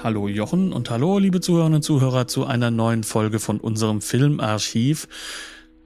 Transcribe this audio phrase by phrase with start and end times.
[0.00, 5.08] Hallo Jochen und hallo liebe Zuhörerinnen und Zuhörer zu einer neuen Folge von unserem Filmarchiv.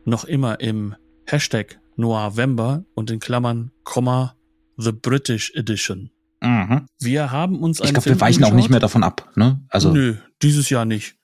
[0.05, 0.95] Noch immer im
[1.25, 4.37] Hashtag Noirvember und in Klammern Komma
[4.77, 6.11] The British Edition.
[6.43, 6.87] Mhm.
[6.99, 9.65] Wir haben uns einen Ich glaube, wir weichen auch nicht mehr davon ab, ne?
[9.69, 11.15] Also Nö, dieses Jahr nicht.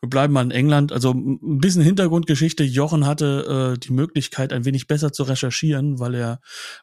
[0.00, 0.92] Wir bleiben mal in England.
[0.92, 2.62] Also ein bisschen Hintergrundgeschichte.
[2.62, 6.40] Jochen hatte äh, die Möglichkeit, ein wenig besser zu recherchieren, weil er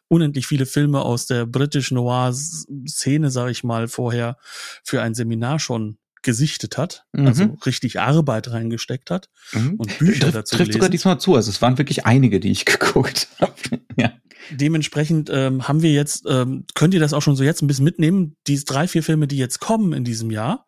[0.08, 4.36] unendlich viele Filme aus der British Noir-Szene, sage ich mal, vorher
[4.84, 7.04] für ein Seminar schon gesichtet hat.
[7.12, 7.26] Mhm.
[7.26, 9.76] Also richtig Arbeit reingesteckt hat mhm.
[9.76, 10.92] und Bücher trifft, dazu trifft sogar gelesen.
[10.92, 11.34] diesmal zu.
[11.34, 13.54] Also es waren wirklich einige, die ich geguckt habe.
[13.96, 14.12] ja.
[14.50, 17.84] Dementsprechend ähm, haben wir jetzt, ähm, könnt ihr das auch schon so jetzt ein bisschen
[17.84, 20.66] mitnehmen, die drei, vier Filme, die jetzt kommen in diesem Jahr,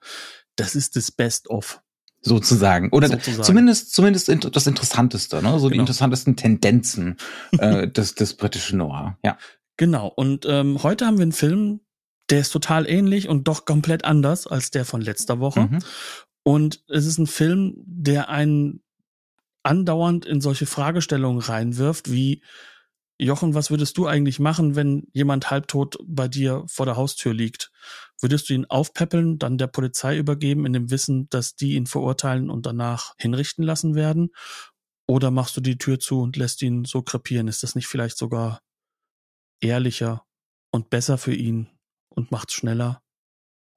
[0.57, 1.81] das ist das Best-of.
[2.21, 2.91] Sozusagen.
[2.91, 3.45] Oder Sozusagen.
[3.45, 5.59] zumindest zumindest das Interessanteste, ne?
[5.61, 5.83] So die Genau.
[5.83, 7.17] interessantesten Tendenzen
[7.59, 9.17] äh, des, des britischen Noir.
[9.25, 9.39] Ja.
[9.77, 10.09] Genau.
[10.09, 11.81] Und ähm, heute haben wir einen Film,
[12.31, 15.61] der ist total ähnlich und doch komplett anders als der von letzter Woche.
[15.71, 15.79] Mhm.
[16.43, 18.83] Und es ist ein Film, der einen
[19.63, 22.43] andauernd in solche Fragestellungen reinwirft, wie
[23.19, 27.73] Jochen, was würdest du eigentlich machen, wenn jemand halbtot bei dir vor der Haustür liegt?
[28.21, 32.49] Würdest du ihn aufpäppeln, dann der Polizei übergeben, in dem Wissen, dass die ihn verurteilen
[32.49, 34.31] und danach hinrichten lassen werden?
[35.09, 37.49] Oder machst du die Tür zu und lässt ihn so krepieren?
[37.49, 38.61] Ist das nicht vielleicht sogar
[39.61, 40.25] ehrlicher
[40.71, 41.69] und besser für ihn
[42.11, 43.03] und macht's schneller?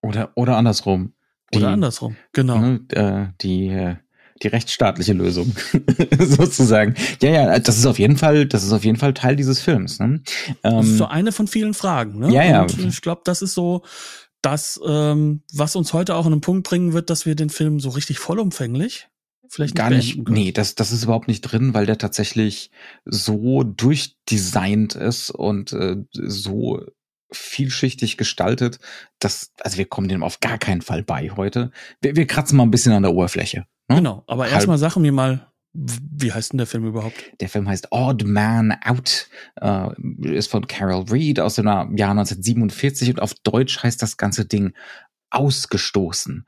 [0.03, 1.13] Oder oder andersrum.
[1.55, 2.15] Oder andersrum.
[2.33, 2.57] Genau.
[2.57, 3.97] Ne, äh, die äh,
[4.43, 5.55] die rechtsstaatliche Lösung
[6.19, 6.95] sozusagen.
[7.21, 9.99] Ja, ja, das ist auf jeden Fall, das ist auf jeden Fall Teil dieses Films.
[9.99, 10.21] Ne?
[10.61, 12.19] Das ist Ähm, so eine von vielen Fragen.
[12.19, 12.33] Ne?
[12.33, 12.61] Ja, ja.
[12.63, 13.83] Und ich glaube, das ist so
[14.41, 17.79] das, ähm, was uns heute auch an einen Punkt bringen wird, dass wir den Film
[17.79, 19.07] so richtig vollumfänglich
[19.51, 22.71] vielleicht gar beenden nicht, nee, das, das ist überhaupt nicht drin, weil der tatsächlich
[23.05, 26.81] so durchdesignt ist und äh, so
[27.33, 28.79] vielschichtig gestaltet,
[29.19, 31.71] dass, also wir kommen dem auf gar keinen Fall bei heute.
[32.01, 33.65] Wir, wir kratzen mal ein bisschen an der Oberfläche.
[33.87, 33.97] Ne?
[33.97, 34.23] Genau.
[34.27, 37.15] Aber erstmal sag mir mal, wie heißt denn der Film überhaupt?
[37.39, 39.89] Der Film heißt Odd Man Out, äh,
[40.21, 44.73] ist von Carol Reed aus dem Jahr 1947 und auf Deutsch heißt das ganze Ding
[45.29, 46.45] Ausgestoßen.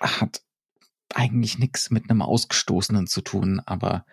[0.00, 0.42] Hat
[1.14, 4.04] eigentlich nichts mit einem Ausgestoßenen zu tun, aber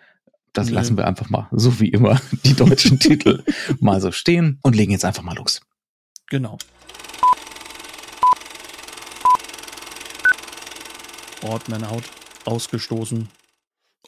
[0.52, 0.74] das Nö.
[0.74, 3.42] lassen wir einfach mal, so wie immer, die deutschen Titel
[3.80, 5.60] mal so stehen und legen jetzt einfach mal los.
[6.28, 6.56] Genau.
[11.42, 12.04] Odd Man Out,
[12.46, 13.28] ausgestoßen.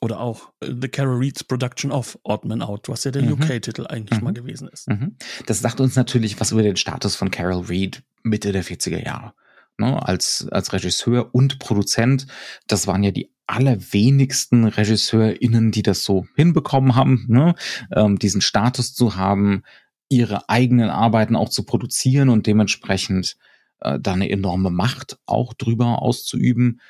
[0.00, 3.32] Oder auch äh, The Carol Reed's Production of Odd Man Out, was ja der Mhm.
[3.32, 4.24] UK-Titel eigentlich Mhm.
[4.24, 4.88] mal gewesen ist.
[4.88, 5.16] Mhm.
[5.46, 9.32] Das sagt uns natürlich was über den Status von Carol Reed Mitte der 40er Jahre.
[9.80, 12.26] Ne, als, als Regisseur und Produzent,
[12.66, 17.54] das waren ja die allerwenigsten RegisseurInnen, die das so hinbekommen haben, ne,
[17.94, 19.62] ähm, diesen Status zu haben,
[20.08, 23.36] ihre eigenen Arbeiten auch zu produzieren und dementsprechend
[23.80, 26.80] äh, da eine enorme Macht auch drüber auszuüben.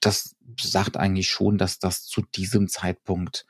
[0.00, 3.46] Das sagt eigentlich schon, dass das zu diesem Zeitpunkt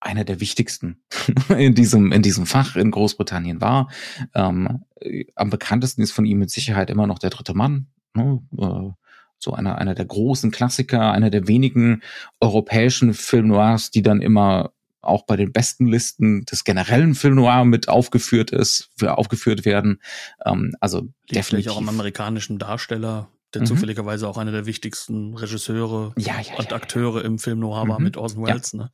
[0.00, 1.02] einer der wichtigsten
[1.56, 3.90] in diesem, in diesem Fach in Großbritannien war.
[4.34, 7.88] Ähm, äh, am bekanntesten ist von ihm mit Sicherheit immer noch der dritte Mann.
[8.14, 8.40] Ne?
[8.58, 8.92] Äh,
[9.38, 12.02] so einer, einer der großen Klassiker, einer der wenigen
[12.40, 17.64] europäischen Film Noirs, die dann immer auch bei den besten Listen des generellen Film Noir
[17.64, 20.00] mit aufgeführt ist, aufgeführt werden.
[20.44, 21.72] Ähm, also Liegt definitiv.
[21.72, 23.66] auch am amerikanischen Darsteller, der Mhm.
[23.66, 27.98] zufälligerweise auch einer der wichtigsten Regisseure Ja, ja, und ja, Akteure im Film Noir war
[27.98, 28.04] Mhm.
[28.04, 28.48] mit Orson Ja.
[28.54, 28.74] Welles.
[28.74, 28.90] Ne?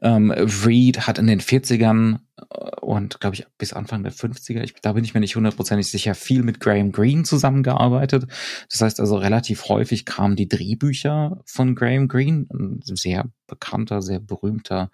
[0.00, 4.74] Ähm, Reed hat in den 40ern äh, und glaube ich bis Anfang der 50er, ich,
[4.82, 8.26] da bin ich mir nicht hundertprozentig sicher, viel mit Graham Greene zusammengearbeitet.
[8.70, 14.20] Das heißt also relativ häufig kamen die Drehbücher von Graham Greene, ein sehr bekannter, sehr
[14.20, 14.90] berühmter,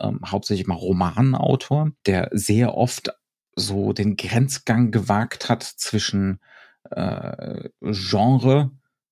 [0.00, 3.10] ähm, hauptsächlich mal Romanautor, der sehr oft
[3.56, 6.40] so den Grenzgang gewagt hat zwischen
[6.90, 8.70] äh, Genre,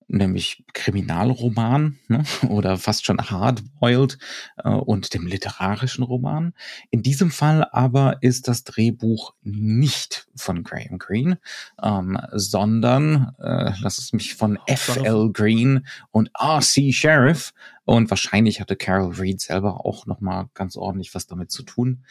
[0.09, 2.25] nämlich Kriminalroman ne?
[2.49, 4.19] oder fast schon Hardboiled
[4.56, 6.55] äh, und dem literarischen Roman.
[6.91, 11.38] In diesem Fall aber ist das Drehbuch nicht von Graham Greene,
[11.82, 15.31] ähm, sondern äh, lass es mich von F.L.
[15.32, 16.93] Green und R.C.
[16.93, 17.53] Sheriff
[17.85, 22.05] und wahrscheinlich hatte Carol Reed selber auch noch mal ganz ordentlich was damit zu tun.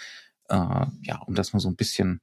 [0.49, 2.21] Äh, ja, um das mal so ein bisschen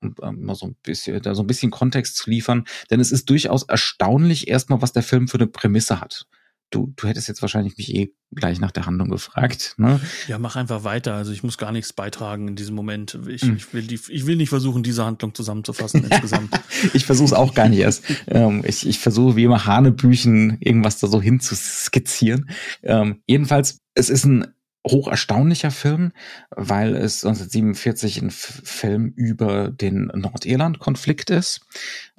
[0.00, 3.12] um ähm, mal so ein bisschen, da so ein bisschen Kontext zu liefern, denn es
[3.12, 6.26] ist durchaus erstaunlich erstmal, was der Film für eine Prämisse hat.
[6.70, 9.74] du, du hättest jetzt wahrscheinlich mich eh gleich nach der Handlung gefragt.
[9.78, 10.00] Ne?
[10.26, 11.14] Ja, mach einfach weiter.
[11.14, 13.18] Also ich muss gar nichts beitragen in diesem Moment.
[13.26, 13.56] Ich, mhm.
[13.56, 16.50] ich, will, die, ich will nicht versuchen, diese Handlung zusammenzufassen insgesamt.
[16.92, 18.04] ich versuche es auch gar nicht erst.
[18.26, 22.50] ähm, ich ich versuche wie immer Hanebüchen irgendwas da so hinzuskizzieren.
[22.82, 24.46] Ähm, jedenfalls, es ist ein
[24.90, 26.12] hoch erstaunlicher Film,
[26.50, 31.60] weil es 1947 ein Film über den Nordirland-Konflikt ist.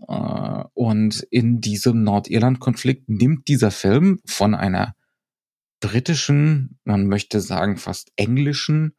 [0.08, 4.96] Äh, und in diesem Nordirland-Konflikt nimmt dieser Film von einer
[5.80, 8.96] britischen, man möchte sagen fast englischen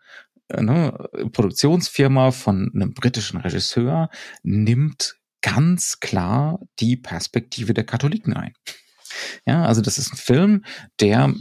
[0.49, 4.11] äh, ne, Produktionsfirma von einem britischen Regisseur,
[4.43, 8.52] nimmt ganz klar die Perspektive der Katholiken ein.
[9.46, 10.64] Ja, also das ist ein Film,
[11.00, 11.32] der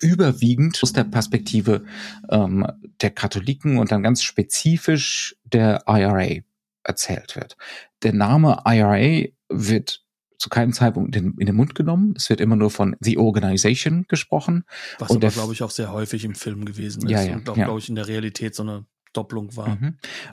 [0.00, 1.84] überwiegend aus der Perspektive
[2.30, 2.66] ähm,
[3.00, 6.42] der Katholiken und dann ganz spezifisch der IRA
[6.84, 7.56] erzählt wird.
[8.02, 10.04] Der Name IRA wird
[10.38, 12.14] zu keinem Zeitpunkt in, in, den Mund genommen.
[12.16, 14.64] Es wird immer nur von The Organization gesprochen.
[14.98, 17.10] Was und aber, glaube ich, auch sehr häufig im Film gewesen ist.
[17.10, 17.64] Ja, ja, und auch, ja.
[17.64, 18.86] glaube ich, in der Realität so eine
[19.18, 19.78] Doppelung war.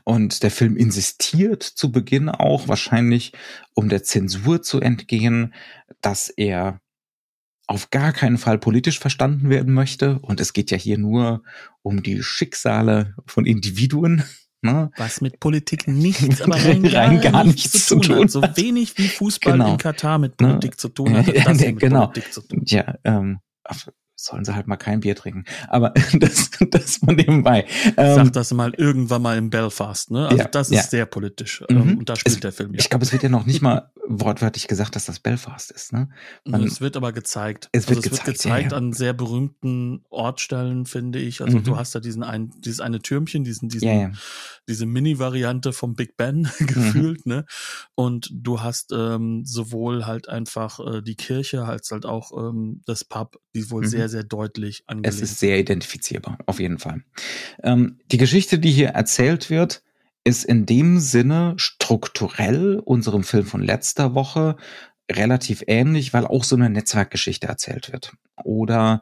[0.03, 3.33] Und der Film insistiert zu Beginn auch, wahrscheinlich
[3.73, 5.53] um der Zensur zu entgehen,
[6.01, 6.79] dass er
[7.67, 10.19] auf gar keinen Fall politisch verstanden werden möchte.
[10.19, 11.41] Und es geht ja hier nur
[11.81, 14.23] um die Schicksale von Individuen.
[14.61, 14.91] Ne?
[14.97, 18.31] Was mit Politik nichts, aber rein, rein gar, gar nichts, zu tun, hat.
[18.31, 19.71] So wenig wie Fußball genau.
[19.73, 20.37] in Katar mit?
[20.37, 20.77] Politik ne?
[20.77, 21.27] zu tun hat.
[21.27, 22.11] Das ja, genau.
[22.65, 23.39] Ja, ähm,
[24.15, 25.45] sollen sie halt mal kein Bier trinken.
[25.67, 27.65] Aber das, das von nebenbei.
[27.97, 30.27] Ähm, Sag das mal irgendwann mal in Belfast, ne?
[30.27, 30.83] Also ja, das ist ja.
[30.83, 31.63] sehr politisch.
[31.69, 31.97] Ähm, mhm.
[31.99, 32.79] Und da spielt es, der Film ja.
[32.79, 36.09] Ich glaube, es wird ja noch nicht mal wortwörtlich gesagt, dass das Belfast ist, ne?
[36.45, 37.69] Man, es wird aber gezeigt.
[37.71, 41.41] Es wird also es gezeigt, wird gezeigt ja, an sehr berühmten Ortstellen, finde ich.
[41.41, 41.63] Also mhm.
[41.63, 44.17] du hast da diesen ein, dieses eine Türmchen, diesen, diesen,
[44.67, 47.33] diese Mini-Variante vom Big Ben gefühlt, mhm.
[47.33, 47.45] ne?
[47.95, 53.03] Und du hast ähm, sowohl halt einfach äh, die Kirche als halt auch ähm, das
[53.03, 53.87] Pub, die wohl mhm.
[54.05, 55.15] Sehr, sehr deutlich angelegt.
[55.15, 57.03] Es ist sehr identifizierbar, auf jeden Fall.
[57.63, 59.83] Ähm, die Geschichte, die hier erzählt wird,
[60.23, 64.57] ist in dem Sinne strukturell unserem Film von letzter Woche
[65.11, 68.13] relativ ähnlich, weil auch so eine Netzwerkgeschichte erzählt wird.
[68.43, 69.01] Oder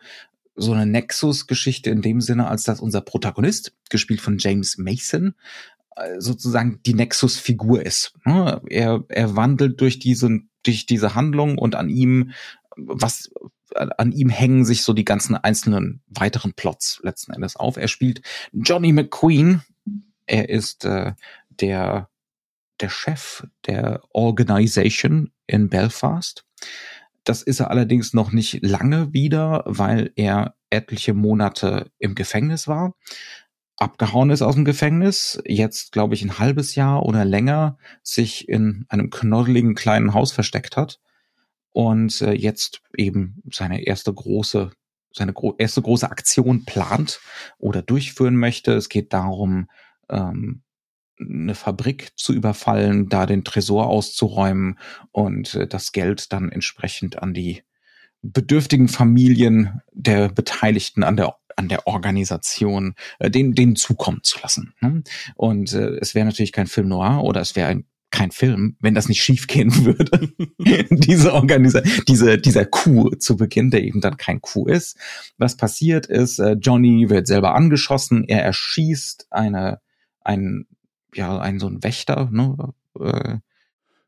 [0.56, 5.36] so eine Nexus-Geschichte in dem Sinne, als dass unser Protagonist, gespielt von James Mason,
[5.96, 8.14] äh, sozusagen die Nexus-Figur ist.
[8.26, 8.62] Ne?
[8.70, 12.32] Er, er wandelt durch diese, durch diese Handlung und an ihm,
[12.76, 13.32] was,
[13.76, 17.78] an ihm hängen sich so die ganzen einzelnen weiteren Plots letzten Endes auf.
[17.78, 18.22] Er spielt
[18.52, 19.62] Johnny McQueen.
[20.26, 21.14] Er ist äh,
[21.50, 22.10] der,
[22.80, 26.46] der Chef der Organisation in Belfast.
[27.24, 32.96] Das ist er allerdings noch nicht lange wieder, weil er etliche Monate im Gefängnis war,
[33.78, 38.86] abgehauen ist aus dem Gefängnis, jetzt glaube ich ein halbes Jahr oder länger sich in
[38.90, 41.00] einem knoddeligen kleinen Haus versteckt hat
[41.74, 44.72] und äh, jetzt eben seine erste große
[45.16, 47.20] seine gro erste große Aktion plant
[47.60, 48.74] oder durchführen möchte.
[48.74, 49.70] Es geht darum,
[50.10, 50.64] ähm,
[51.20, 54.80] eine Fabrik zu überfallen, da den Tresor auszuräumen
[55.12, 57.64] und äh, das Geld dann entsprechend an die
[58.22, 64.74] bedürftigen Familien der Beteiligten an der an der Organisation äh, den denen zukommen zu lassen.
[64.82, 65.04] Ne?
[65.36, 68.94] Und äh, es wäre natürlich kein Film noir oder es wäre ein kein Film, wenn
[68.94, 70.30] das nicht schiefgehen würde.
[70.90, 74.98] diese Organisation, diese, dieser Coup zu Beginn, der eben dann kein Coup ist.
[75.38, 79.80] Was passiert ist, äh, Johnny wird selber angeschossen, er erschießt eine,
[80.22, 80.68] ein,
[81.14, 82.56] ja, ein so ein Wächter, ne,
[83.00, 83.38] äh,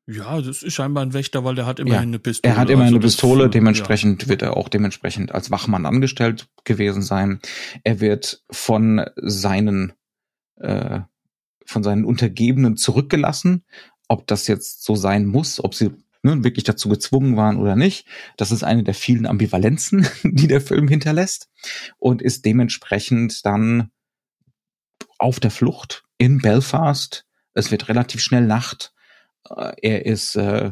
[0.07, 2.53] ja, das ist scheinbar ein Wächter, weil der hat immerhin ja, eine Pistole.
[2.53, 4.29] Er hat immerhin also eine Pistole, dementsprechend ja.
[4.29, 7.39] wird er auch dementsprechend als Wachmann angestellt gewesen sein.
[7.83, 9.93] Er wird von seinen
[10.57, 10.99] äh,
[11.65, 13.65] von seinen Untergebenen zurückgelassen.
[14.07, 15.91] Ob das jetzt so sein muss, ob sie
[16.23, 18.05] ne, wirklich dazu gezwungen waren oder nicht,
[18.37, 21.49] das ist eine der vielen Ambivalenzen, die der Film hinterlässt
[21.97, 23.91] und ist dementsprechend dann
[25.17, 27.25] auf der Flucht in Belfast.
[27.53, 28.93] Es wird relativ schnell Nacht
[29.49, 30.71] äh, er ist äh,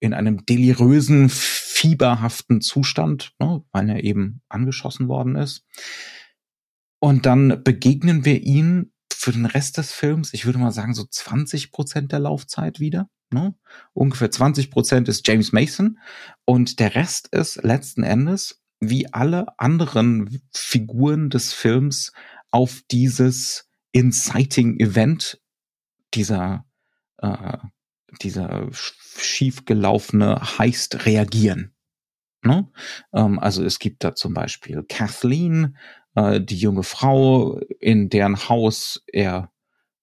[0.00, 5.64] in einem delirösen, fieberhaften Zustand, ne, weil er eben angeschossen worden ist.
[6.98, 8.91] Und dann begegnen wir ihn
[9.22, 13.08] für den Rest des Films, ich würde mal sagen, so 20 Prozent der Laufzeit wieder.
[13.30, 13.54] Ne?
[13.92, 16.00] Ungefähr 20 Prozent ist James Mason
[16.44, 22.12] und der Rest ist letzten Endes, wie alle anderen Figuren des Films,
[22.50, 25.40] auf dieses Inciting Event
[26.14, 26.66] dieser
[27.18, 27.58] äh,
[28.20, 31.74] dieser schiefgelaufene Heist reagieren.
[32.42, 32.68] Ne?
[33.14, 35.76] Ähm, also es gibt da zum Beispiel Kathleen,
[36.14, 39.50] äh, die junge Frau, in deren Haus er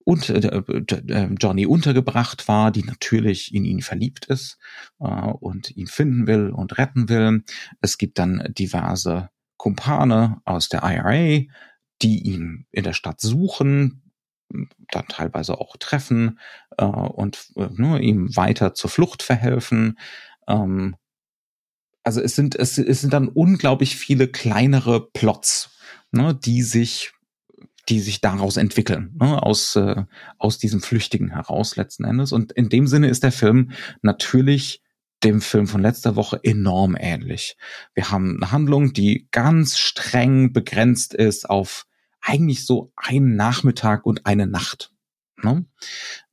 [0.09, 4.57] und, äh, äh, Johnny untergebracht war, die natürlich in ihn verliebt ist
[4.99, 7.43] äh, und ihn finden will und retten will.
[7.81, 11.43] Es gibt dann diverse Kumpane aus der IRA,
[12.01, 14.01] die ihn in der Stadt suchen,
[14.91, 16.39] dann teilweise auch treffen
[16.77, 19.99] äh, und äh, nur ihm weiter zur Flucht verhelfen.
[20.47, 20.95] Ähm,
[22.03, 25.77] also es sind es, es sind dann unglaublich viele kleinere Plots,
[26.11, 27.13] ne, die sich
[27.87, 30.03] die sich daraus entwickeln, ne, aus äh,
[30.37, 32.31] aus diesem Flüchtigen heraus letzten Endes.
[32.31, 34.83] Und in dem Sinne ist der Film natürlich
[35.23, 37.57] dem Film von letzter Woche enorm ähnlich.
[37.93, 41.85] Wir haben eine Handlung, die ganz streng begrenzt ist auf
[42.21, 44.93] eigentlich so einen Nachmittag und eine Nacht.
[45.41, 45.65] Ne?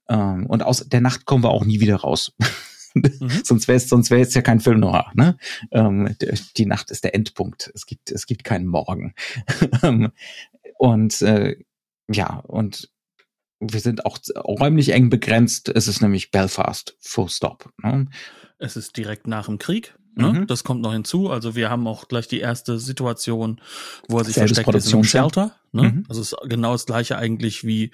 [0.09, 2.33] Ähm, und aus der Nacht kommen wir auch nie wieder raus.
[3.45, 5.11] Sonst wäre es sonst wäre es ja kein Film noir.
[5.15, 5.37] Ne?
[5.71, 6.17] Ähm,
[6.57, 7.71] die Nacht ist der Endpunkt.
[7.75, 9.15] Es gibt es gibt keinen Morgen.
[9.83, 10.11] Ähm,
[10.79, 11.57] und äh,
[12.11, 12.91] ja und
[13.61, 15.69] wir sind auch räumlich eng begrenzt.
[15.69, 17.71] Es ist nämlich Belfast, full stop.
[17.83, 18.07] Ne?
[18.59, 19.95] Es ist direkt nach dem Krieg.
[20.19, 20.33] Ne?
[20.33, 20.47] Mhm.
[20.47, 21.31] Das kommt noch hinzu.
[21.31, 23.61] Also wir haben auch gleich die erste Situation,
[24.09, 25.55] wo er sich Selbes versteckt ist im Shelter.
[25.73, 25.83] Ne?
[25.83, 26.05] Mhm.
[26.09, 27.91] Also es ist genau das gleiche eigentlich wie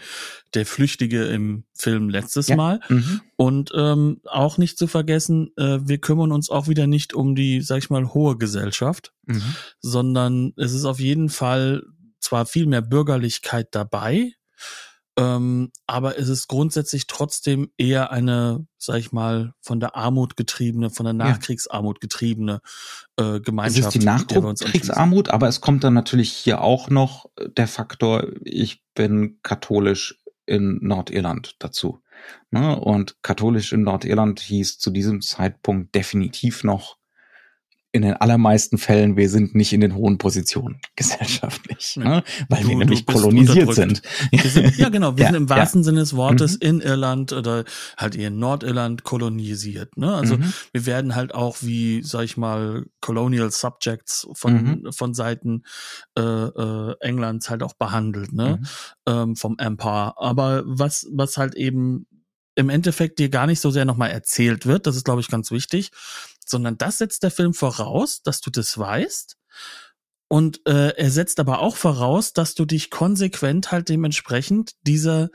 [0.54, 2.54] der Flüchtige im Film letztes ja.
[2.54, 2.78] Mal.
[2.88, 3.20] Mhm.
[3.34, 7.60] Und ähm, auch nicht zu vergessen, äh, wir kümmern uns auch wieder nicht um die,
[7.60, 9.42] sag ich mal, hohe Gesellschaft, mhm.
[9.80, 11.82] sondern es ist auf jeden Fall
[12.20, 14.32] zwar viel mehr Bürgerlichkeit dabei,
[15.18, 20.88] ähm, aber es ist grundsätzlich trotzdem eher eine, sag ich mal, von der Armut getriebene,
[20.90, 22.62] von der Nachkriegsarmut getriebene
[23.16, 23.80] äh, Gemeinschaft.
[23.80, 27.26] Es ist die Nachkriegsarmut, aber es kommt dann natürlich hier auch noch
[27.56, 32.02] der Faktor, ich bin katholisch in Nordirland dazu.
[32.50, 32.78] Ne?
[32.78, 36.96] Und katholisch in Nordirland hieß zu diesem Zeitpunkt definitiv noch
[37.94, 42.02] in den allermeisten Fällen, wir sind nicht in den hohen Positionen gesellschaftlich, ja.
[42.02, 42.24] ne?
[42.48, 44.02] weil du, wir nämlich kolonisiert sind.
[44.32, 44.78] sind.
[44.78, 45.84] Ja, genau, wir ja, sind im wahrsten ja.
[45.84, 46.68] Sinne des Wortes mhm.
[46.68, 47.64] in Irland oder
[47.98, 49.96] halt in Nordirland kolonisiert.
[49.98, 50.12] Ne?
[50.12, 50.52] Also mhm.
[50.72, 54.92] wir werden halt auch wie, sag ich mal, Colonial Subjects von, mhm.
[54.92, 55.64] von Seiten
[56.18, 58.58] äh, äh, Englands halt auch behandelt, ne?
[58.58, 58.66] Mhm.
[59.06, 60.14] Ähm, vom Empire.
[60.16, 62.06] Aber was, was halt eben
[62.54, 65.50] im Endeffekt dir gar nicht so sehr nochmal erzählt wird, das ist, glaube ich, ganz
[65.50, 65.90] wichtig,
[66.48, 69.36] sondern das setzt der Film voraus, dass du das weißt.
[70.28, 75.28] Und äh, er setzt aber auch voraus, dass du dich konsequent halt dementsprechend dieser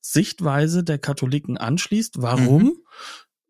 [0.00, 2.22] Sichtweise der Katholiken anschließt.
[2.22, 2.62] Warum?
[2.62, 2.76] Mhm.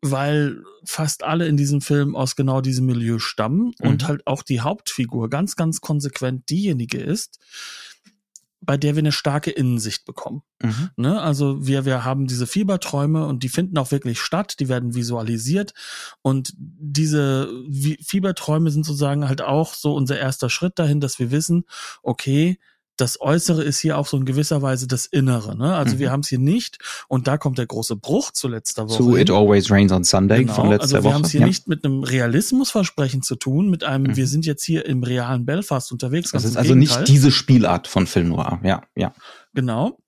[0.01, 3.89] Weil fast alle in diesem Film aus genau diesem Milieu stammen mhm.
[3.89, 7.39] und halt auch die Hauptfigur ganz, ganz konsequent diejenige ist,
[8.65, 10.43] bei der wir eine starke Innensicht bekommen.
[10.63, 10.91] Mhm.
[10.97, 11.21] Ne?
[11.21, 15.75] Also wir, wir haben diese Fieberträume und die finden auch wirklich statt, die werden visualisiert
[16.23, 17.49] und diese
[18.03, 21.65] Fieberträume sind sozusagen halt auch so unser erster Schritt dahin, dass wir wissen,
[22.03, 22.59] okay,
[22.97, 25.57] das Äußere ist hier auch so in gewisser Weise das Innere.
[25.57, 25.75] Ne?
[25.75, 26.01] Also mhm.
[26.01, 28.97] wir haben es hier nicht, und da kommt der große Bruch zu letzter Woche.
[28.97, 31.47] Zu It Always Rains on Sunday genau, von letzter also wir haben es hier ja.
[31.47, 34.17] nicht mit einem Realismusversprechen zu tun, mit einem, mhm.
[34.17, 36.31] wir sind jetzt hier im realen Belfast unterwegs.
[36.31, 37.01] Das ist also Gegenteil.
[37.01, 39.13] nicht diese Spielart von Film Noir, ja, ja.
[39.55, 39.99] Genau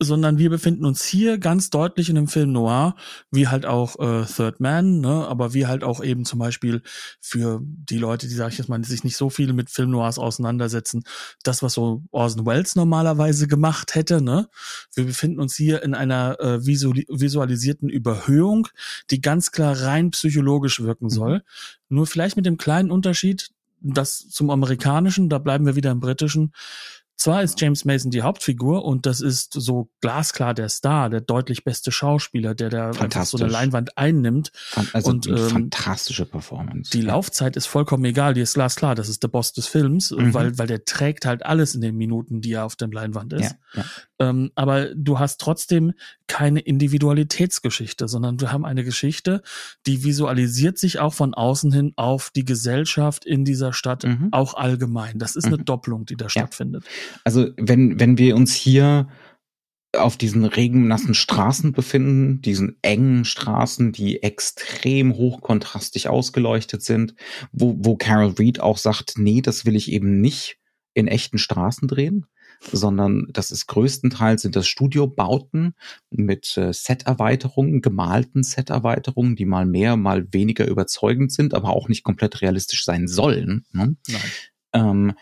[0.00, 2.96] sondern wir befinden uns hier ganz deutlich in einem Film Noir,
[3.30, 6.82] wie halt auch äh, Third Man, ne, aber wie halt auch eben zum Beispiel
[7.20, 9.90] für die Leute, die, sag ich jetzt mal, die sich nicht so viel mit Film
[9.90, 11.04] Noirs auseinandersetzen,
[11.42, 14.48] das, was so Orson Welles normalerweise gemacht hätte, ne.
[14.94, 18.68] Wir befinden uns hier in einer äh, visualisierten Überhöhung,
[19.10, 21.38] die ganz klar rein psychologisch wirken soll.
[21.38, 21.42] Mhm.
[21.88, 26.52] Nur vielleicht mit dem kleinen Unterschied, das zum amerikanischen, da bleiben wir wieder im britischen,
[27.16, 31.64] zwar ist James Mason die Hauptfigur und das ist so glasklar der Star, der deutlich
[31.64, 32.92] beste Schauspieler, der da
[33.24, 34.50] so eine Leinwand einnimmt.
[34.92, 36.90] Also und, ähm, fantastische Performance.
[36.90, 40.34] Die Laufzeit ist vollkommen egal, die ist glasklar, das ist der Boss des Films, mhm.
[40.34, 43.54] weil, weil der trägt halt alles in den Minuten, die er auf der Leinwand ist.
[43.74, 43.84] Ja, ja.
[44.18, 45.92] Ähm, aber du hast trotzdem
[46.26, 49.42] keine Individualitätsgeschichte, sondern wir haben eine Geschichte,
[49.86, 54.28] die visualisiert sich auch von außen hin auf die Gesellschaft in dieser Stadt, mhm.
[54.30, 55.18] auch allgemein.
[55.18, 55.54] Das ist mhm.
[55.54, 56.30] eine Doppelung, die da ja.
[56.30, 56.84] stattfindet.
[57.24, 59.08] Also wenn, wenn wir uns hier
[59.96, 67.14] auf diesen regennassen Straßen befinden, diesen engen Straßen, die extrem hochkontrastig ausgeleuchtet sind,
[67.52, 70.58] wo, wo Carol Reed auch sagt, nee, das will ich eben nicht
[70.94, 72.26] in echten Straßen drehen,
[72.72, 75.74] sondern das ist größtenteils sind das Studiobauten
[76.10, 82.04] mit äh, Set-Erweiterungen, gemalten Set-Erweiterungen, die mal mehr, mal weniger überzeugend sind, aber auch nicht
[82.04, 83.66] komplett realistisch sein sollen.
[83.72, 83.96] Ne?
[84.72, 85.14] Ähm,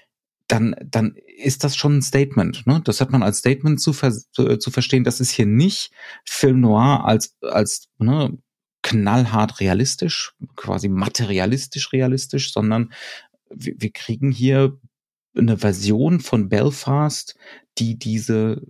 [0.52, 2.66] dann, dann ist das schon ein Statement.
[2.66, 2.82] Ne?
[2.84, 5.02] Das hat man als Statement zu, ver zu, zu verstehen.
[5.02, 5.92] Das ist hier nicht
[6.26, 8.36] Film Noir als, als ne,
[8.82, 12.92] knallhart realistisch, quasi materialistisch realistisch, sondern
[13.48, 14.78] wir, wir kriegen hier
[15.34, 17.34] eine Version von Belfast,
[17.78, 18.60] die diese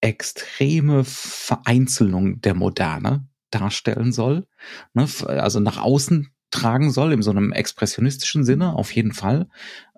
[0.00, 4.46] extreme Vereinzelung der Moderne darstellen soll,
[4.94, 9.50] ne, also nach außen tragen soll, in so einem expressionistischen Sinne, auf jeden Fall.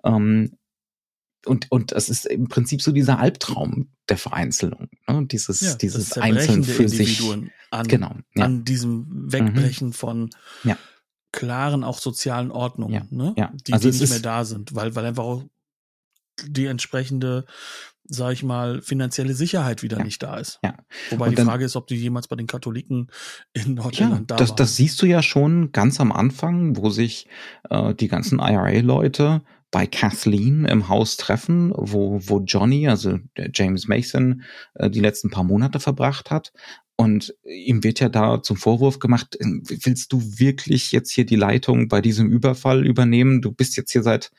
[0.03, 0.57] Ähm,
[1.45, 5.25] und, und das ist im Prinzip so dieser Albtraum der Vereinzelung, ne?
[5.25, 7.21] dieses, ja, dieses Einzeln für sich.
[7.71, 8.45] An, genau, ja.
[8.45, 9.93] an diesem Wegbrechen mhm.
[9.93, 10.29] von
[10.63, 10.77] ja.
[11.31, 13.07] klaren, auch sozialen Ordnungen.
[13.11, 13.33] Ne?
[13.37, 13.51] Ja.
[13.67, 15.43] die, also die nicht mehr da sind, weil, weil einfach auch
[16.47, 17.45] die entsprechende
[18.07, 20.59] sag ich mal, finanzielle Sicherheit wieder nicht da ist.
[20.63, 20.75] Ja.
[21.09, 23.07] Wobei und die Frage ist, ob die jemals bei den Katholiken
[23.53, 24.57] in Nordirland ja, da das, waren.
[24.57, 27.27] Das siehst du ja schon ganz am Anfang, wo sich
[27.69, 29.41] äh, die ganzen IRA-Leute
[29.75, 33.19] bei Kathleen im Haus treffen, wo, wo Johnny, also
[33.53, 34.43] James Mason,
[34.75, 36.53] äh, die letzten paar Monate verbracht hat.
[36.95, 41.89] Und ihm wird ja da zum Vorwurf gemacht, willst du wirklich jetzt hier die Leitung
[41.89, 43.41] bei diesem Überfall übernehmen?
[43.41, 44.31] Du bist jetzt hier seit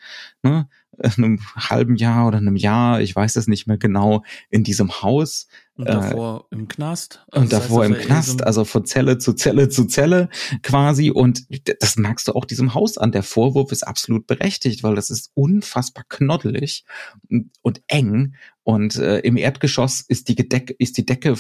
[0.43, 5.03] ne, einem halben Jahr oder einem Jahr, ich weiß es nicht mehr genau, in diesem
[5.03, 5.49] Haus.
[5.77, 7.25] Und davor äh, im Knast.
[7.31, 10.31] Also und davor heißt, im Knast, also von Zelle zu Zelle zu Zelle
[10.63, 11.11] quasi.
[11.11, 11.45] Und
[11.81, 13.13] das merkst du auch diesem Haus an.
[13.13, 16.85] Der Vorwurf ist absolut berechtigt, weil das ist unfassbar knoddelig
[17.29, 18.35] und, und eng.
[18.63, 21.37] Und äh, im Erdgeschoss ist die, Gedeck ist die Decke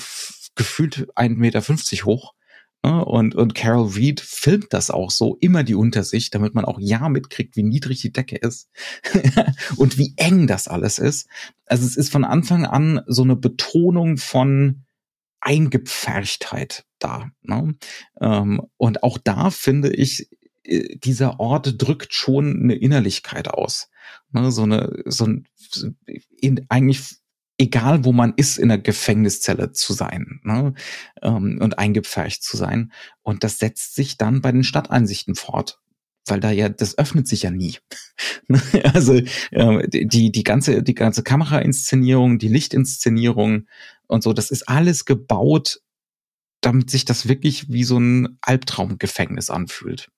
[0.54, 1.60] gefühlt 1,50 Meter
[2.04, 2.34] hoch.
[2.84, 3.04] Ne?
[3.04, 7.08] Und, und Carol Reed filmt das auch so, immer die Untersicht, damit man auch ja
[7.08, 8.70] mitkriegt, wie niedrig die Decke ist
[9.76, 11.28] und wie eng das alles ist.
[11.66, 14.84] Also es ist von Anfang an so eine Betonung von
[15.40, 17.30] Eingepferchtheit da.
[17.42, 17.74] Ne?
[18.20, 20.28] Ähm, und auch da finde ich,
[20.64, 23.88] äh, dieser Ort drückt schon eine Innerlichkeit aus.
[24.32, 24.50] Ne?
[24.50, 25.46] So eine, so ein,
[26.40, 27.16] in, eigentlich
[27.58, 30.74] egal wo man ist, in der Gefängniszelle zu sein ne?
[31.22, 32.92] ähm, und eingepfercht zu sein.
[33.22, 35.80] Und das setzt sich dann bei den Stadteinsichten fort.
[36.28, 37.78] Weil da ja, das öffnet sich ja nie.
[38.94, 39.14] also
[39.52, 43.66] äh, die, die ganze, die ganze Kamerainszenierung, die Lichtinszenierung
[44.08, 45.80] und so, das ist alles gebaut,
[46.60, 50.08] damit sich das wirklich wie so ein Albtraumgefängnis anfühlt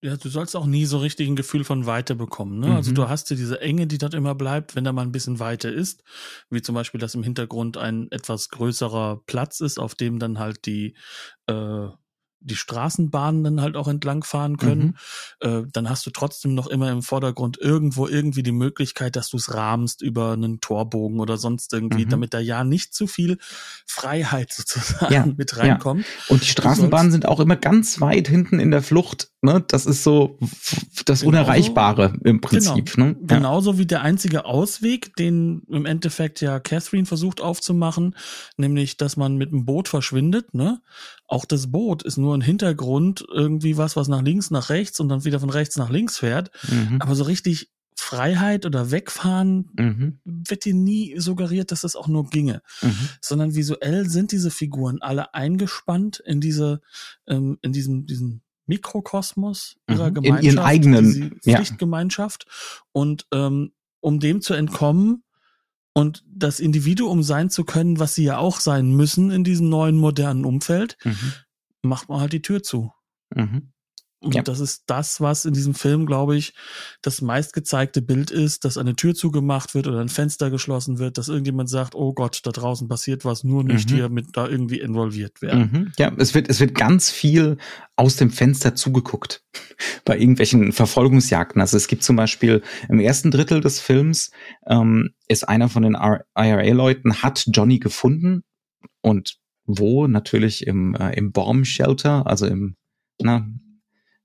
[0.00, 2.60] ja, du sollst auch nie so richtig ein Gefühl von Weite bekommen.
[2.60, 2.66] Ne?
[2.66, 2.76] Also mhm.
[2.76, 5.40] Also du hast ja diese Enge, die dort immer bleibt, wenn da mal ein bisschen
[5.40, 6.04] Weite ist,
[6.50, 10.66] wie zum Beispiel, dass im Hintergrund ein etwas größerer Platz ist, auf dem dann halt
[10.66, 10.94] die
[11.46, 11.88] äh,
[12.40, 14.96] die Straßenbahnen dann halt auch entlangfahren können,
[15.42, 15.48] mhm.
[15.48, 19.36] äh, dann hast du trotzdem noch immer im Vordergrund irgendwo irgendwie die Möglichkeit, dass du
[19.36, 22.10] es rahmst über einen Torbogen oder sonst irgendwie, mhm.
[22.10, 23.38] damit da ja nicht zu viel
[23.86, 26.04] Freiheit sozusagen ja, mit reinkommt.
[26.04, 26.34] Ja.
[26.34, 29.30] Und die Straßenbahnen sind auch immer ganz weit hinten in der Flucht.
[29.42, 29.64] Ne?
[29.68, 30.38] Das ist so
[31.04, 32.94] das genauso, Unerreichbare im Prinzip.
[32.94, 33.16] Genau, ne?
[33.20, 33.36] ja.
[33.36, 38.16] Genauso wie der einzige Ausweg, den im Endeffekt ja Catherine versucht aufzumachen,
[38.56, 40.54] nämlich, dass man mit dem Boot verschwindet.
[40.54, 40.80] Ne?
[41.28, 45.10] Auch das Boot ist nur ein Hintergrund, irgendwie was, was nach links, nach rechts und
[45.10, 46.50] dann wieder von rechts nach links fährt.
[46.68, 47.00] Mhm.
[47.00, 50.20] Aber so richtig Freiheit oder Wegfahren mhm.
[50.24, 52.62] wird dir nie suggeriert, dass das auch nur ginge.
[52.80, 53.08] Mhm.
[53.20, 56.80] Sondern visuell sind diese Figuren alle eingespannt in diese,
[57.26, 60.14] ähm, in diesem, diesem Mikrokosmos ihrer mhm.
[60.14, 62.46] Gemeinschaft, in ihren eigenen Pflichtgemeinschaft.
[62.46, 62.52] Ja.
[62.92, 65.24] Und ähm, um dem zu entkommen,
[65.98, 69.96] und das Individuum sein zu können, was sie ja auch sein müssen in diesem neuen
[69.96, 71.32] modernen Umfeld, mhm.
[71.82, 72.92] macht man halt die Tür zu.
[73.34, 73.72] Mhm.
[74.20, 74.42] Und ja.
[74.42, 76.52] das ist das, was in diesem Film, glaube ich,
[77.02, 81.28] das meistgezeigte Bild ist, dass eine Tür zugemacht wird oder ein Fenster geschlossen wird, dass
[81.28, 83.94] irgendjemand sagt, oh Gott, da draußen passiert was, nur nicht mhm.
[83.94, 85.70] hier mit da irgendwie involviert werden.
[85.72, 85.92] Mhm.
[85.98, 87.58] Ja, es wird, es wird ganz viel
[87.94, 89.44] aus dem Fenster zugeguckt
[90.04, 91.60] bei irgendwelchen Verfolgungsjagden.
[91.60, 94.32] Also es gibt zum Beispiel im ersten Drittel des Films
[94.66, 98.42] ähm, ist einer von den IRA-Leuten hat Johnny gefunden
[99.00, 102.74] und wo natürlich im äh, im Bomb Shelter, also im
[103.20, 103.46] na,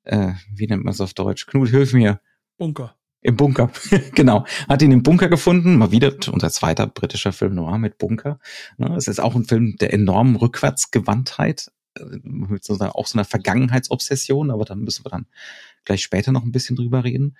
[0.03, 1.45] äh, wie nennt man es auf Deutsch?
[1.47, 2.19] Knut, hilf mir.
[2.57, 2.95] Bunker.
[3.21, 3.71] Im Bunker,
[4.15, 4.45] genau.
[4.67, 8.37] Hat ihn im Bunker gefunden, mal wieder unser zweiter britischer Film noir mit Bunker.
[8.77, 13.25] Ne, es ist auch ein Film der enormen Rückwärtsgewandtheit, äh, mit sozusagen auch so einer
[13.25, 15.27] Vergangenheitsobsession, aber da müssen wir dann
[15.85, 17.37] gleich später noch ein bisschen drüber reden.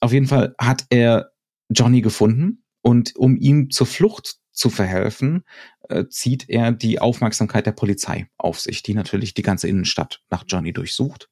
[0.00, 1.32] Auf jeden Fall hat er
[1.70, 5.44] Johnny gefunden und um ihm zur Flucht zu verhelfen,
[5.88, 10.44] äh, zieht er die Aufmerksamkeit der Polizei auf sich, die natürlich die ganze Innenstadt nach
[10.46, 11.28] Johnny durchsucht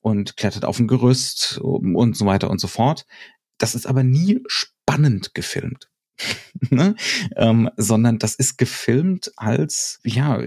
[0.00, 3.06] und klettert auf ein Gerüst und so weiter und so fort.
[3.58, 5.90] Das ist aber nie spannend gefilmt.
[6.70, 6.94] ne?
[7.36, 10.42] ähm, sondern das ist gefilmt als, ja,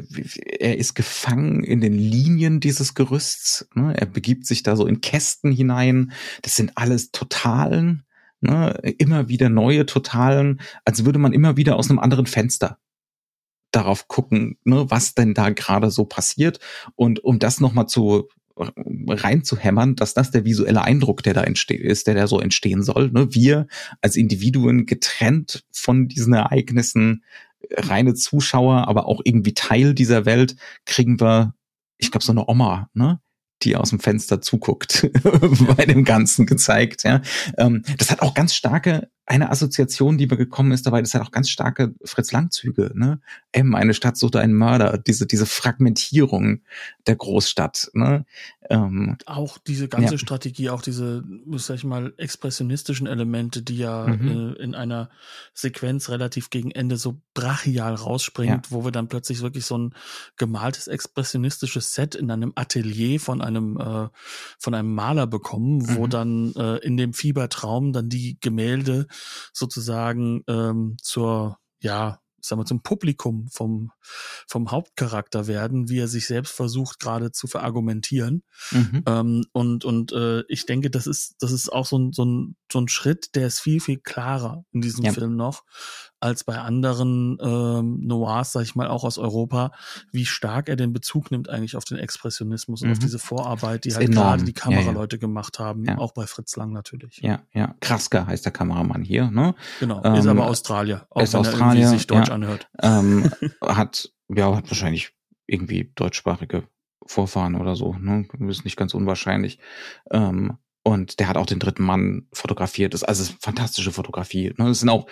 [0.60, 3.68] er ist gefangen in den Linien dieses Gerüsts.
[3.74, 3.96] Ne?
[3.98, 6.12] Er begibt sich da so in Kästen hinein.
[6.42, 8.06] Das sind alles Totalen,
[8.44, 8.78] ne?
[8.98, 12.78] immer wieder neue Totalen, als würde man immer wieder aus einem anderen Fenster
[13.72, 16.60] darauf gucken, ne, was denn da gerade so passiert.
[16.96, 22.06] Und um das nochmal zu reinzuhämmern, dass das der visuelle Eindruck, der da entsteht, ist,
[22.06, 23.10] der da so entstehen soll.
[23.12, 23.34] Ne?
[23.34, 23.68] Wir
[24.02, 27.24] als Individuen getrennt von diesen Ereignissen
[27.72, 31.56] reine Zuschauer, aber auch irgendwie Teil dieser Welt, kriegen wir,
[31.98, 33.20] ich glaube, so eine Oma, ne?
[33.64, 35.10] Die aus dem Fenster zuguckt,
[35.78, 37.04] bei dem Ganzen gezeigt.
[37.04, 37.22] Ja.
[37.58, 41.22] Ähm, das hat auch ganz starke eine Assoziation, die mir gekommen ist dabei, das hat
[41.22, 42.92] auch ganz starke Fritz Lang-Züge.
[42.94, 43.22] Ne?
[43.54, 46.62] M, eine Stadt sucht einen Mörder, diese, diese Fragmentierung
[47.08, 47.90] der Großstadt.
[47.94, 48.26] Ne?
[48.70, 50.18] Ähm, auch diese ganze ja.
[50.18, 51.24] Strategie, auch diese,
[51.56, 54.56] sag ich mal, expressionistischen Elemente, die ja mhm.
[54.58, 55.10] äh, in einer
[55.54, 58.72] Sequenz relativ gegen Ende so brachial rausspringt, ja.
[58.72, 59.94] wo wir dann plötzlich wirklich so ein
[60.36, 64.10] gemaltes expressionistisches Set in einem Atelier von einem, äh,
[64.60, 65.96] von einem Maler bekommen, mhm.
[65.96, 69.08] wo dann äh, in dem Fiebertraum dann die Gemälde
[69.52, 73.92] sozusagen ähm, zur, ja, sagen wir, zum Publikum vom,
[74.48, 78.44] vom Hauptcharakter werden, wie er sich selbst versucht gerade zu verargumentieren.
[78.72, 79.04] Mhm.
[79.08, 82.56] Ähm, und und äh, ich denke, das ist, das ist auch so ein, so, ein,
[82.72, 85.14] so ein Schritt, der ist viel, viel klarer in diesem ja.
[85.14, 85.64] Film noch,
[86.24, 89.74] als bei anderen ähm, Noirs, sag ich mal, auch aus Europa,
[90.12, 92.88] wie stark er den Bezug nimmt eigentlich auf den Expressionismus mhm.
[92.88, 93.04] und auf mhm.
[93.04, 95.28] diese Vorarbeit, die halt gerade die Kameraleute ja, ja.
[95.28, 95.98] gemacht haben, ja.
[95.98, 97.18] auch bei Fritz Lang natürlich.
[97.18, 97.76] Ja, ja.
[97.82, 99.54] Krasker heißt der Kameramann hier, ne?
[99.82, 102.70] Genau, ähm, ist aber Australier, auch ist wenn Australier, er sich deutsch anhört.
[102.82, 103.30] Ähm,
[103.62, 105.12] hat, ja, hat wahrscheinlich
[105.46, 106.64] irgendwie deutschsprachige
[107.06, 108.26] Vorfahren oder so, ne?
[108.48, 109.60] Ist nicht ganz unwahrscheinlich.
[110.10, 112.94] Ähm, und der hat auch den dritten Mann fotografiert.
[112.94, 114.54] Das ist also fantastische Fotografie.
[114.58, 114.68] Ne?
[114.68, 115.08] Das sind auch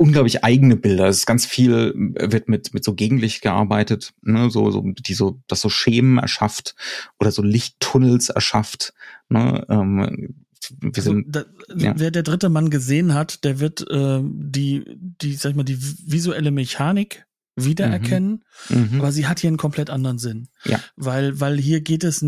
[0.00, 1.08] unglaublich eigene Bilder.
[1.08, 5.38] Es ist ganz viel, wird mit, mit so Gegenlicht gearbeitet, ne, so, so, die so,
[5.46, 6.74] das so Schemen erschafft
[7.18, 8.94] oder so Lichttunnels erschafft,
[9.28, 10.34] ne, ähm,
[10.80, 11.94] wir also, sind, da, ja.
[11.96, 14.84] wer der dritte Mann gesehen hat, der wird äh, die,
[15.20, 17.26] die, sag ich mal, die visuelle Mechanik
[17.64, 18.98] wiedererkennen, mhm.
[18.98, 20.48] aber sie hat hier einen komplett anderen Sinn.
[20.64, 20.80] Ja.
[20.96, 22.24] Weil, weil hier geht es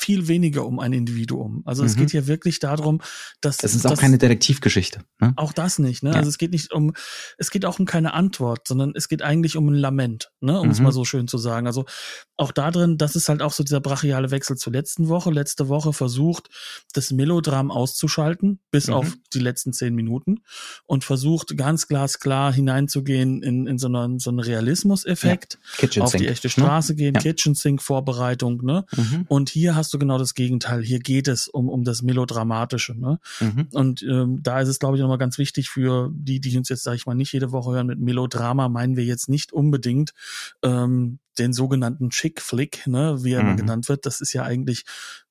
[0.00, 1.62] viel weniger um ein Individuum.
[1.64, 1.88] Also mhm.
[1.88, 3.00] es geht hier wirklich darum,
[3.40, 3.62] dass.
[3.62, 5.00] Es ist auch keine Detektivgeschichte.
[5.20, 5.32] Ne?
[5.36, 6.10] Auch das nicht, ne?
[6.10, 6.16] Ja.
[6.16, 6.92] Also es geht nicht um,
[7.38, 10.60] es geht auch um keine Antwort, sondern es geht eigentlich um ein Lament, ne?
[10.60, 10.72] Um mhm.
[10.72, 11.66] es mal so schön zu sagen.
[11.66, 11.84] Also
[12.36, 15.30] auch da drin, das ist halt auch so dieser brachiale Wechsel zur letzten Woche.
[15.30, 16.48] Letzte Woche versucht,
[16.92, 18.94] das Melodram auszuschalten, bis mhm.
[18.94, 20.42] auf die letzten zehn Minuten
[20.84, 24.40] und versucht ganz glasklar hineinzugehen in, in so einen, so einen
[24.76, 25.58] Realismus-Effekt.
[25.80, 26.02] Ja.
[26.02, 26.50] Auf die echte ne?
[26.50, 26.96] Straße ne?
[26.96, 27.20] gehen, ja.
[27.20, 28.84] Kitchen Sink Vorbereitung, ne?
[28.96, 29.24] Mhm.
[29.28, 30.82] Und hier hast du genau das Gegenteil.
[30.82, 33.18] Hier geht es um, um das Melodramatische, ne?
[33.40, 33.68] Mhm.
[33.72, 36.82] Und ähm, da ist es, glaube ich, nochmal ganz wichtig für die, die uns jetzt,
[36.82, 40.12] sage ich mal, nicht jede Woche hören, mit Melodrama meinen wir jetzt nicht unbedingt
[40.62, 43.56] ähm, den sogenannten Chick-Flick, ne, wie er mhm.
[43.56, 44.06] genannt wird.
[44.06, 44.84] Das ist ja eigentlich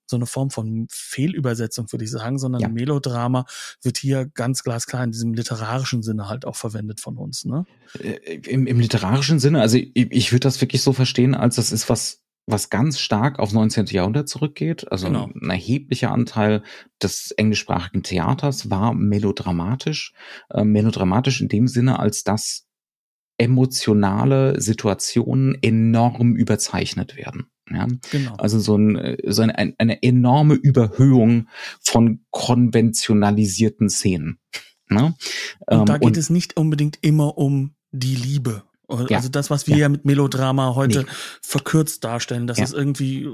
[0.05, 2.69] so eine Form von Fehlübersetzung, würde ich sagen, sondern ja.
[2.69, 3.45] Melodrama
[3.81, 7.45] wird hier ganz glasklar in diesem literarischen Sinne halt auch verwendet von uns.
[7.45, 7.65] Ne?
[7.99, 11.71] Äh, Im, im literarischen Sinne, also ich, ich würde das wirklich so verstehen, als das
[11.71, 13.87] ist was was ganz stark auf 19.
[13.87, 14.91] Jahrhundert zurückgeht.
[14.91, 15.29] Also genau.
[15.33, 16.61] ein erheblicher Anteil
[17.01, 20.13] des englischsprachigen Theaters war melodramatisch.
[20.51, 22.67] Äh, melodramatisch in dem Sinne, als dass
[23.37, 27.47] emotionale Situationen enorm überzeichnet werden.
[27.69, 27.87] Ja?
[28.11, 28.35] Genau.
[28.35, 31.47] Also so, ein, so eine, eine enorme Überhöhung
[31.81, 34.39] von konventionalisierten Szenen.
[34.89, 35.15] Ne?
[35.67, 39.21] Und ähm, da geht und, es nicht unbedingt immer um die Liebe also ja.
[39.29, 39.81] das, was wir ja.
[39.83, 41.09] ja mit Melodrama heute nee.
[41.41, 42.63] verkürzt darstellen, dass ja.
[42.63, 43.27] es irgendwie,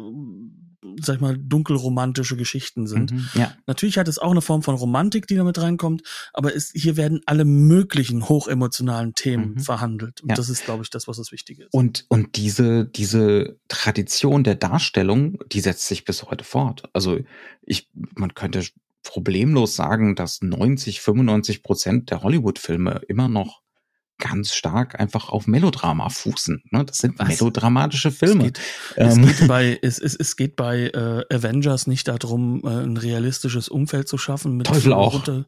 [1.00, 3.12] sag ich mal, dunkelromantische Geschichten sind.
[3.12, 3.54] Mhm, ja.
[3.68, 7.22] Natürlich hat es auch eine Form von Romantik, die damit reinkommt, aber es, hier werden
[7.26, 9.60] alle möglichen hochemotionalen Themen mhm.
[9.60, 10.22] verhandelt.
[10.22, 10.36] Und ja.
[10.36, 11.74] das ist, glaube ich, das, was das Wichtige ist.
[11.74, 16.84] Und, und diese, diese Tradition der Darstellung, die setzt sich bis heute fort.
[16.94, 17.20] Also
[17.62, 18.64] ich, man könnte
[19.04, 23.62] problemlos sagen, dass 90, 95 Prozent der Hollywood-Filme immer noch
[24.22, 26.64] ganz stark einfach auf Melodrama fußen.
[26.72, 26.86] Ne?
[26.86, 27.28] Das sind Was?
[27.28, 28.46] melodramatische Filme.
[28.46, 28.60] Es geht,
[28.98, 29.24] ähm.
[29.24, 33.68] es geht bei, es, es, es geht bei äh, Avengers nicht darum, äh, ein realistisches
[33.68, 34.56] Umfeld zu schaffen.
[34.56, 35.16] Mit Teufel auch.
[35.16, 35.46] Runter.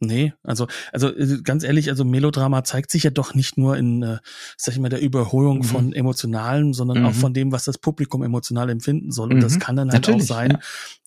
[0.00, 4.02] Nee, also, also äh, ganz ehrlich, also Melodrama zeigt sich ja doch nicht nur in,
[4.02, 4.18] äh,
[4.56, 5.64] sag ich mal, der Überholung mhm.
[5.64, 7.06] von Emotionalem, sondern mhm.
[7.06, 9.30] auch von dem, was das Publikum emotional empfinden soll.
[9.30, 9.42] Und mhm.
[9.42, 10.58] das kann dann halt Natürlich, auch sein, ja.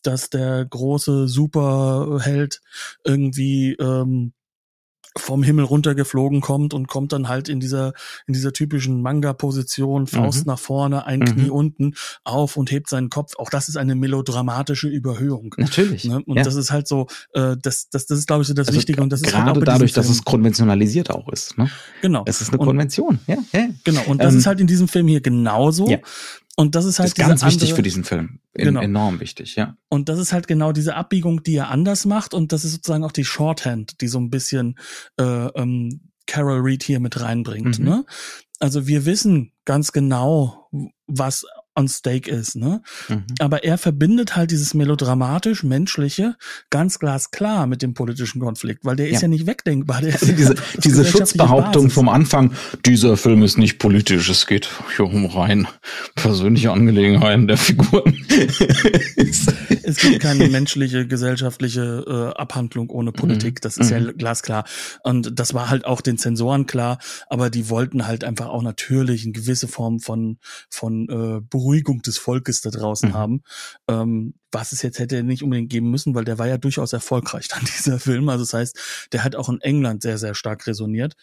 [0.04, 2.62] dass der große Superheld
[3.04, 4.34] irgendwie ähm,
[5.18, 7.94] vom Himmel runtergeflogen kommt und kommt dann halt in dieser
[8.28, 10.52] in dieser typischen Manga-Position, Faust mhm.
[10.52, 11.26] nach vorne, ein mhm.
[11.26, 13.36] Knie unten auf und hebt seinen Kopf.
[13.38, 15.54] Auch das ist eine melodramatische Überhöhung.
[15.58, 16.06] Natürlich.
[16.06, 16.22] Ne?
[16.26, 16.44] Und ja.
[16.44, 19.02] das ist halt so, äh, das, das, das ist glaube ich so das also Wichtige.
[19.02, 21.58] Und das ist halt gerade halt dadurch, dass es konventionalisiert auch ist.
[21.58, 21.70] Ne?
[22.02, 22.24] Genau.
[22.26, 23.20] Es ist eine Konvention.
[23.26, 23.38] Und, ja.
[23.52, 23.68] ja.
[23.84, 24.02] Genau.
[24.08, 25.90] Und das ähm, ist halt in diesem Film hier genauso.
[25.90, 26.00] Ja.
[26.62, 28.40] Und das ist halt das ist ganz wichtig für diesen Film.
[28.54, 28.82] En genau.
[28.82, 29.78] Enorm wichtig, ja.
[29.90, 32.36] Und das ist halt genau diese Abbiegung, die er anders macht.
[32.36, 34.78] Und das ist sozusagen auch die Shorthand, die so ein bisschen
[35.20, 37.80] äh, ähm, Carol Reed hier mit reinbringt.
[37.80, 37.86] Mhm.
[37.86, 38.06] Ne?
[38.60, 40.70] Also wir wissen ganz genau,
[41.08, 42.82] was on stake ist, ne?
[43.08, 43.24] Mhm.
[43.40, 46.36] Aber er verbindet halt dieses melodramatisch menschliche
[46.70, 49.14] ganz glasklar mit dem politischen Konflikt, weil der ja.
[49.14, 50.02] ist ja nicht wegdenkbar.
[50.02, 51.94] Der also diese diese Schutzbehauptung Basis.
[51.94, 52.52] vom Anfang,
[52.86, 55.68] dieser Film ist nicht politisch, es geht hier um rein
[56.16, 58.18] persönliche Angelegenheiten der Figuren.
[59.16, 63.62] es gibt keine menschliche gesellschaftliche äh, Abhandlung ohne Politik, mhm.
[63.62, 64.06] das ist mhm.
[64.06, 64.66] ja glasklar.
[65.04, 69.24] Und das war halt auch den Zensoren klar, aber die wollten halt einfach auch natürlich
[69.24, 70.38] eine gewisse Form von
[70.70, 73.14] von äh, Beruhigung des Volkes da draußen mhm.
[73.14, 73.44] haben.
[73.88, 77.48] Ähm, was es jetzt hätte nicht unbedingt geben müssen, weil der war ja durchaus erfolgreich
[77.48, 78.28] dann dieser Film.
[78.30, 81.14] Also das heißt, der hat auch in England sehr, sehr stark resoniert.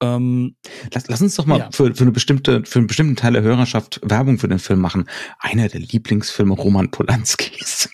[0.00, 0.56] Ähm,
[0.92, 1.70] lass, lass uns doch mal ja.
[1.72, 5.08] für, für eine bestimmte, für einen bestimmten Teil der Hörerschaft Werbung für den Film machen.
[5.38, 7.88] Einer der Lieblingsfilme Roman Polanskis.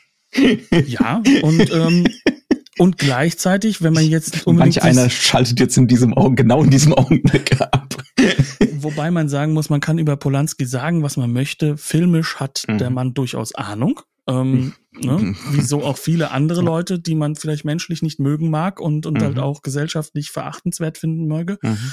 [0.86, 2.08] Ja, und ähm,
[2.78, 4.76] und gleichzeitig, wenn man jetzt unbedingt.
[4.76, 8.02] Manch einer schaltet jetzt in diesem Augen, genau in diesem Augenblick ab.
[8.72, 11.76] Wobei man sagen muss, man kann über Polanski sagen, was man möchte.
[11.76, 12.78] Filmisch hat mhm.
[12.78, 14.00] der Mann durchaus Ahnung.
[14.26, 15.18] Ähm, ne?
[15.18, 15.36] Mhm.
[15.52, 19.20] Wie so auch viele andere Leute, die man vielleicht menschlich nicht mögen mag und, und
[19.20, 19.40] halt mhm.
[19.40, 21.58] halt auch gesellschaftlich verachtenswert finden möge.
[21.62, 21.92] Mhm.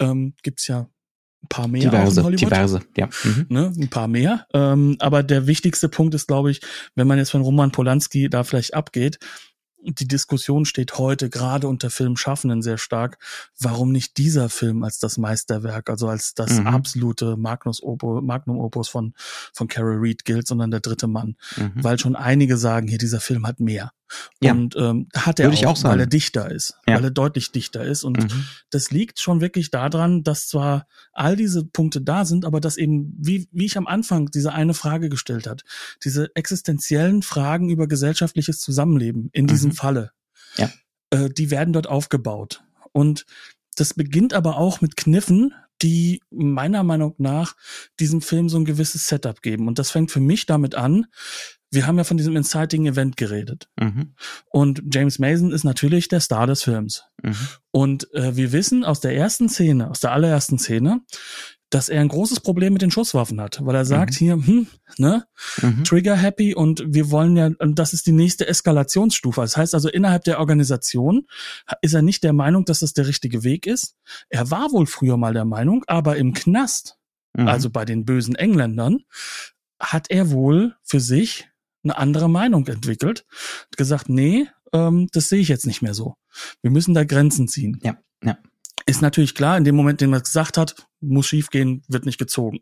[0.00, 0.88] Ähm, gibt's ja
[1.42, 3.08] ein paar mehr diverse, diverse, ja.
[3.24, 3.46] Mhm.
[3.48, 4.46] Ne, ein paar mehr.
[4.54, 6.60] Ähm, aber der wichtigste Punkt ist, glaube ich,
[6.94, 9.18] wenn man jetzt von Roman Polanski da vielleicht abgeht,
[9.82, 13.18] die Diskussion steht heute gerade unter Filmschaffenden sehr stark,
[13.58, 16.66] warum nicht dieser Film als das Meisterwerk, also als das mhm.
[16.66, 19.14] absolute Magnus Opus, Magnum Opus von,
[19.52, 21.36] von Carol Reed gilt, sondern der dritte Mann.
[21.56, 21.72] Mhm.
[21.76, 23.92] Weil schon einige sagen, hier, dieser Film hat mehr.
[24.42, 24.52] Ja.
[24.52, 26.96] Und ähm, hat er Würde auch, auch weil er dichter ist, ja.
[26.96, 28.04] weil er deutlich dichter ist.
[28.04, 28.44] Und mhm.
[28.70, 33.14] das liegt schon wirklich daran, dass zwar all diese Punkte da sind, aber dass eben,
[33.18, 35.64] wie, wie ich am Anfang diese eine Frage gestellt hat,
[36.04, 39.74] diese existenziellen Fragen über gesellschaftliches Zusammenleben in diesem mhm.
[39.74, 40.12] Falle,
[40.56, 40.70] ja.
[41.10, 42.62] äh, die werden dort aufgebaut.
[42.92, 43.26] Und
[43.76, 47.54] das beginnt aber auch mit Kniffen, die meiner Meinung nach
[48.00, 49.68] diesem Film so ein gewisses Setup geben.
[49.68, 51.06] Und das fängt für mich damit an,
[51.70, 53.68] wir haben ja von diesem Inciting Event geredet.
[53.78, 54.14] Mhm.
[54.46, 57.04] Und James Mason ist natürlich der Star des Films.
[57.22, 57.36] Mhm.
[57.70, 61.02] Und äh, wir wissen aus der ersten Szene, aus der allerersten Szene,
[61.70, 64.16] dass er ein großes Problem mit den Schusswaffen hat, weil er sagt mhm.
[64.16, 65.26] hier, hm, ne,
[65.60, 65.84] mhm.
[65.84, 69.42] Trigger happy und wir wollen ja, das ist die nächste Eskalationsstufe.
[69.42, 71.26] Das heißt also, innerhalb der Organisation
[71.82, 73.96] ist er nicht der Meinung, dass das der richtige Weg ist.
[74.30, 76.96] Er war wohl früher mal der Meinung, aber im Knast,
[77.34, 77.48] mhm.
[77.48, 79.00] also bei den bösen Engländern,
[79.78, 81.48] hat er wohl für sich
[81.84, 83.24] eine andere Meinung entwickelt,
[83.76, 86.14] gesagt, nee, ähm, das sehe ich jetzt nicht mehr so.
[86.62, 87.78] Wir müssen da Grenzen ziehen.
[87.82, 88.38] Ja, ja.
[88.86, 92.60] Ist natürlich klar, in dem Moment, den man gesagt hat, muss schiefgehen, wird nicht gezogen.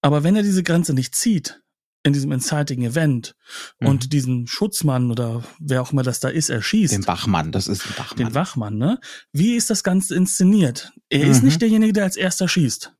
[0.00, 1.60] Aber wenn er diese Grenze nicht zieht,
[2.02, 3.34] in diesem Inciting Event
[3.80, 3.88] mhm.
[3.88, 6.92] und diesen Schutzmann oder wer auch immer das da ist, erschießt.
[6.92, 8.18] Den Wachmann, das ist ein Wachmann.
[8.18, 9.00] Den Wachmann, ne?
[9.32, 10.92] Wie ist das Ganze inszeniert?
[11.08, 11.30] Er mhm.
[11.30, 12.94] ist nicht derjenige, der als erster schießt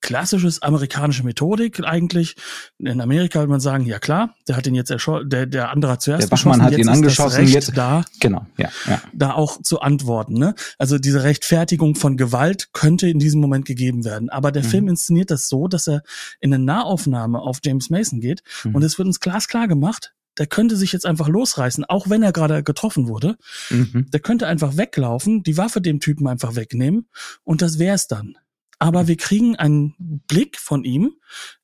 [0.00, 2.36] klassisches amerikanische Methodik eigentlich.
[2.78, 5.92] In Amerika würde man sagen, ja klar, der hat ihn jetzt erschossen, der, der andere
[5.92, 9.00] hat zuerst der Bachmann hat ihn angeschossen, jetzt da, genau, ja, ja.
[9.12, 10.34] da auch zu antworten.
[10.34, 10.54] Ne?
[10.78, 14.30] Also diese Rechtfertigung von Gewalt könnte in diesem Moment gegeben werden.
[14.30, 14.68] Aber der mhm.
[14.68, 16.02] Film inszeniert das so, dass er
[16.40, 18.74] in eine Nahaufnahme auf James Mason geht mhm.
[18.74, 22.32] und es wird uns glasklar gemacht, der könnte sich jetzt einfach losreißen, auch wenn er
[22.32, 23.36] gerade getroffen wurde.
[23.70, 24.10] Mhm.
[24.12, 27.08] Der könnte einfach weglaufen, die Waffe dem Typen einfach wegnehmen
[27.44, 28.36] und das wär's dann
[28.78, 31.14] aber wir kriegen einen Blick von ihm,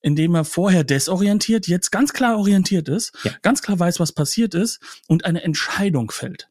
[0.00, 3.32] in dem er vorher desorientiert, jetzt ganz klar orientiert ist, ja.
[3.42, 6.48] ganz klar weiß, was passiert ist und eine Entscheidung fällt.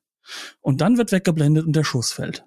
[0.62, 2.46] Und dann wird weggeblendet und der Schuss fällt.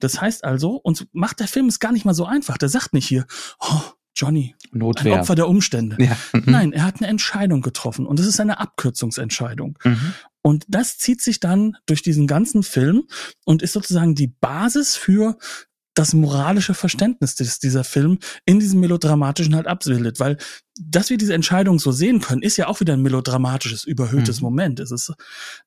[0.00, 2.56] Das heißt also, uns macht der Film es gar nicht mal so einfach.
[2.56, 3.26] Der sagt nicht hier,
[3.60, 3.82] oh,
[4.14, 5.14] Johnny, Notwehr.
[5.14, 5.96] ein Opfer der Umstände.
[6.02, 6.16] Ja.
[6.32, 6.42] Mhm.
[6.46, 9.78] Nein, er hat eine Entscheidung getroffen und es ist eine Abkürzungsentscheidung.
[9.84, 10.14] Mhm.
[10.42, 13.06] Und das zieht sich dann durch diesen ganzen Film
[13.44, 15.36] und ist sozusagen die Basis für
[15.98, 20.36] das moralische Verständnis, das dieser Film in diesem melodramatischen halt abbildet, weil
[20.80, 24.44] dass wir diese Entscheidung so sehen können, ist ja auch wieder ein melodramatisches, überhöhtes mhm.
[24.44, 24.80] Moment.
[24.80, 25.12] Es ist,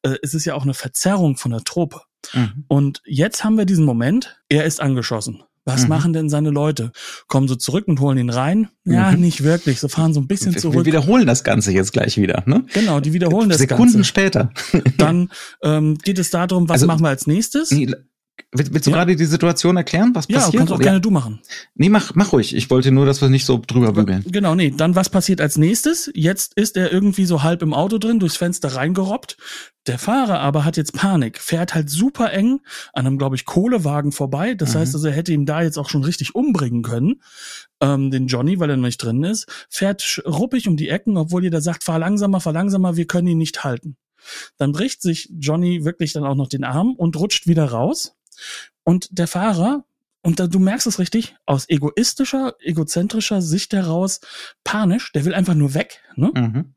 [0.04, 2.02] äh, es ist ja auch eine Verzerrung von der Truppe.
[2.34, 2.64] Mhm.
[2.70, 5.44] Und jetzt haben wir diesen Moment, er ist angeschossen.
[5.66, 5.90] Was mhm.
[5.90, 6.92] machen denn seine Leute?
[7.28, 8.70] Kommen sie zurück und holen ihn rein?
[8.86, 9.20] Ja, mhm.
[9.20, 9.82] nicht wirklich.
[9.82, 10.78] Sie fahren so ein bisschen zurück.
[10.78, 12.44] Wir wiederholen das Ganze jetzt gleich wieder.
[12.46, 12.66] Ne?
[12.74, 14.06] Genau, die wiederholen das Sekunden Ganze.
[14.06, 14.52] Sekunden später.
[14.98, 15.30] Dann
[15.62, 17.70] ähm, geht es darum, was also, machen wir als nächstes?
[17.72, 17.92] Nee,
[18.54, 18.98] Willst, willst du ja.
[18.98, 20.54] gerade die Situation erklären, was ja, passiert?
[20.54, 20.84] Ja, kannst auch ja.
[20.84, 21.40] gerne du machen.
[21.76, 22.54] Nee, mach, mach ruhig.
[22.54, 24.26] Ich wollte nur, dass wir nicht so drüber bügeln.
[24.28, 24.74] Genau, nee.
[24.76, 26.12] Dann, was passiert als nächstes?
[26.14, 29.38] Jetzt ist er irgendwie so halb im Auto drin, durchs Fenster reingerobbt.
[29.88, 32.60] Der Fahrer aber hat jetzt Panik, fährt halt super eng
[32.94, 34.54] an einem, glaube ich, Kohlewagen vorbei.
[34.54, 34.80] Das mhm.
[34.80, 37.22] heißt also, er hätte ihn da jetzt auch schon richtig umbringen können,
[37.80, 39.48] ähm, den Johnny, weil er noch nicht drin ist.
[39.70, 43.38] Fährt ruppig um die Ecken, obwohl jeder sagt, fahr langsamer, fahr langsamer, wir können ihn
[43.38, 43.96] nicht halten.
[44.58, 48.16] Dann bricht sich Johnny wirklich dann auch noch den Arm und rutscht wieder raus
[48.84, 49.86] und der Fahrer
[50.22, 54.22] und da, du merkst es richtig, aus egoistischer, egozentrischer Sicht heraus
[54.64, 56.02] panisch, der will einfach nur weg.
[56.16, 56.32] Ne?
[56.36, 56.74] Mhm.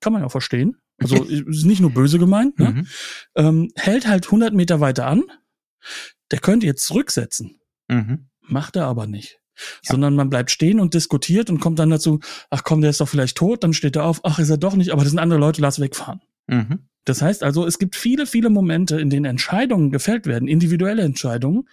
[0.00, 0.76] Kann man ja auch verstehen.
[0.98, 2.58] Also ist nicht nur böse gemeint.
[2.58, 2.70] Ne?
[2.70, 2.88] Mhm.
[3.36, 5.22] Ähm, hält halt 100 Meter weiter an.
[6.30, 7.60] Der könnte jetzt zurücksetzen.
[7.88, 8.28] Mhm.
[8.40, 9.38] Macht er aber nicht.
[9.54, 9.92] Ja.
[9.92, 12.18] Sondern man bleibt stehen und diskutiert und kommt dann dazu,
[12.50, 14.74] ach komm, der ist doch vielleicht tot, dann steht er auf, ach, ist er doch
[14.74, 16.20] nicht, aber das sind andere Leute, lass wegfahren.
[16.48, 16.88] Mhm.
[17.04, 21.68] Das heißt also, es gibt viele, viele Momente, in denen Entscheidungen gefällt werden, individuelle Entscheidungen,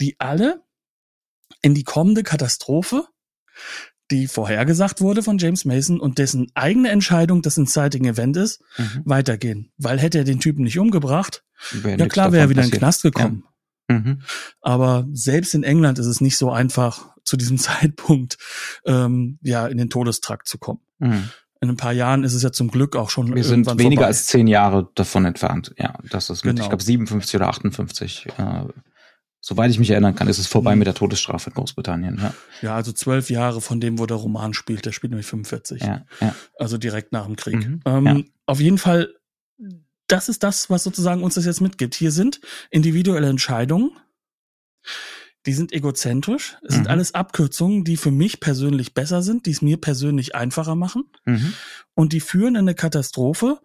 [0.00, 0.62] die alle
[1.62, 3.04] in die kommende Katastrophe,
[4.10, 9.02] die vorhergesagt wurde von James Mason und dessen eigene Entscheidung das Inciting Event ist, Mhm.
[9.04, 9.72] weitergehen.
[9.76, 12.80] Weil hätte er den Typen nicht umgebracht, Wäre ja klar wäre er wieder in den
[12.80, 12.80] passiert.
[12.80, 13.44] Knast gekommen.
[13.88, 14.22] Mhm.
[14.62, 18.38] Aber selbst in England ist es nicht so einfach, zu diesem Zeitpunkt
[18.86, 20.80] ähm, ja in den Todestrakt zu kommen.
[20.98, 21.28] Mhm.
[21.62, 24.06] In ein paar Jahren ist es ja zum Glück auch schon Wir sind weniger vorbei.
[24.06, 25.74] als zehn Jahre davon entfernt.
[25.78, 26.64] Ja, das ist mit, Genau.
[26.64, 28.26] ich glaube, 57 oder 58.
[28.38, 28.64] Äh,
[29.40, 30.78] soweit ich mich erinnern kann, ist es vorbei Mhm.
[30.80, 32.18] mit der Todesstrafe in Großbritannien.
[32.18, 34.86] Ja, Ja, also zwölf Jahre von dem, wo der Roman spielt.
[34.86, 35.82] Der spielt nämlich 45.
[35.82, 36.34] ja, ja.
[36.58, 37.56] Also direkt nach dem Krieg.
[37.56, 38.20] Mhm, Ähm, ja.
[38.46, 39.12] Auf jeden Fall,
[40.08, 41.94] das ist das, was sozusagen uns das jetzt mitgibt.
[41.94, 43.92] Hier sind individuelle Entscheidungen,
[45.46, 46.56] die sind egozentrisch.
[46.66, 46.90] Es sind Mhm.
[46.90, 51.04] alles Abkürzungen, die für mich persönlich besser sind, die es mir persönlich einfacher machen.
[51.24, 51.54] Mhm.
[51.94, 53.58] Und die führen in eine Katastrophe,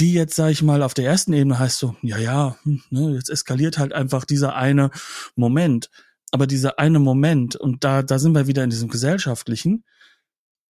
[0.00, 3.14] die jetzt, sag ich mal, auf der ersten Ebene heißt so, ja, ja, hm, ne,
[3.14, 4.90] jetzt eskaliert halt einfach dieser eine
[5.36, 5.90] Moment.
[6.30, 9.84] Aber dieser eine Moment, und da, da sind wir wieder in diesem gesellschaftlichen,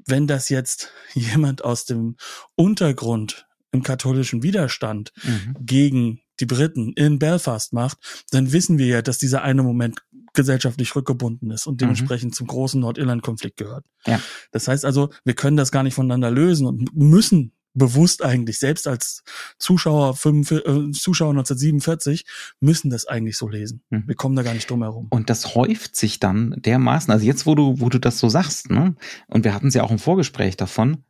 [0.06, 2.16] wenn das jetzt jemand aus dem
[2.54, 5.56] Untergrund im katholischen Widerstand Mhm.
[5.60, 7.98] gegen die Briten in Belfast macht,
[8.30, 9.98] dann wissen wir ja, dass dieser eine Moment
[10.34, 13.84] gesellschaftlich rückgebunden ist und dementsprechend zum großen Nordirland-Konflikt gehört.
[14.06, 14.20] Ja.
[14.52, 18.86] Das heißt also, wir können das gar nicht voneinander lösen und müssen bewusst eigentlich, selbst
[18.88, 19.22] als
[19.58, 22.24] Zuschauer, 45, äh, Zuschauer 1947,
[22.60, 23.82] müssen das eigentlich so lesen.
[23.90, 24.04] Mhm.
[24.06, 25.06] Wir kommen da gar nicht drum herum.
[25.10, 28.70] Und das häuft sich dann dermaßen, also jetzt, wo du, wo du das so sagst,
[28.70, 28.96] ne,
[29.28, 31.04] und wir hatten es ja auch im Vorgespräch davon,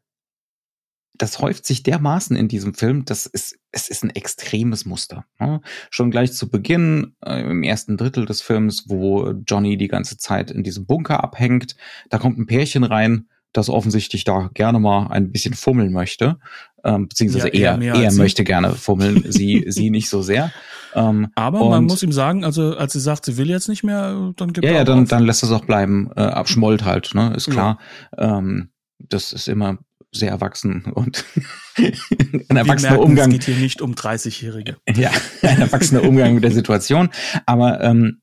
[1.18, 5.24] das häuft sich dermaßen in diesem Film, das ist, es ist ein extremes Muster.
[5.40, 5.60] Ne?
[5.90, 10.50] Schon gleich zu Beginn, äh, im ersten Drittel des Films, wo Johnny die ganze Zeit
[10.50, 11.76] in diesem Bunker abhängt,
[12.08, 16.38] da kommt ein Pärchen rein, das offensichtlich da gerne mal ein bisschen fummeln möchte,
[16.84, 18.18] ähm, beziehungsweise Ja, eher er, er sie.
[18.18, 20.52] möchte gerne fummeln, sie, sie nicht so sehr.
[20.94, 24.32] Ähm, Aber man muss ihm sagen, also als sie sagt, sie will jetzt nicht mehr,
[24.36, 25.08] dann gibt ja, er ja, dann, auf.
[25.08, 26.10] dann lässt es auch bleiben.
[26.14, 27.32] Äh, abschmollt halt, ne?
[27.34, 27.52] Ist Ja.
[27.52, 27.78] klar.
[28.16, 29.78] Ähm, das ist immer
[30.12, 31.24] sehr erwachsen und
[31.76, 33.30] ein erwachsener merken, Umgang.
[33.30, 34.76] Es geht hier nicht um 30-Jährige.
[34.96, 35.10] Ja,
[35.42, 37.10] ein erwachsener Umgang mit der Situation.
[37.46, 38.22] Aber ähm,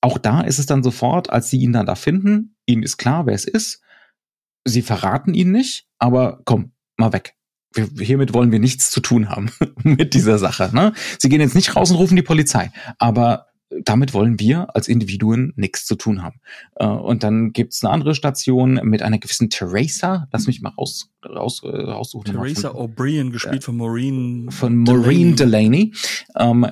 [0.00, 3.26] auch da ist es dann sofort, als sie ihn dann da finden, ihnen ist klar,
[3.26, 3.82] wer es ist.
[4.64, 7.34] Sie verraten ihn nicht, aber komm, mal weg.
[7.74, 9.50] Wir, hiermit wollen wir nichts zu tun haben
[9.82, 10.70] mit dieser Sache.
[10.72, 10.92] Ne?
[11.18, 13.49] Sie gehen jetzt nicht raus und rufen die Polizei, aber
[13.84, 16.40] damit wollen wir als Individuen nichts zu tun haben.
[16.76, 20.28] Äh, und dann gibt's eine andere Station mit einer gewissen Teresa.
[20.32, 22.32] Lass mich mal raus, raus, äh, raussuchen.
[22.32, 24.50] Teresa O'Brien, gespielt von Maureen.
[24.50, 25.92] von Maureen Delaney.
[25.92, 25.92] Delaney.
[26.36, 26.66] Ähm,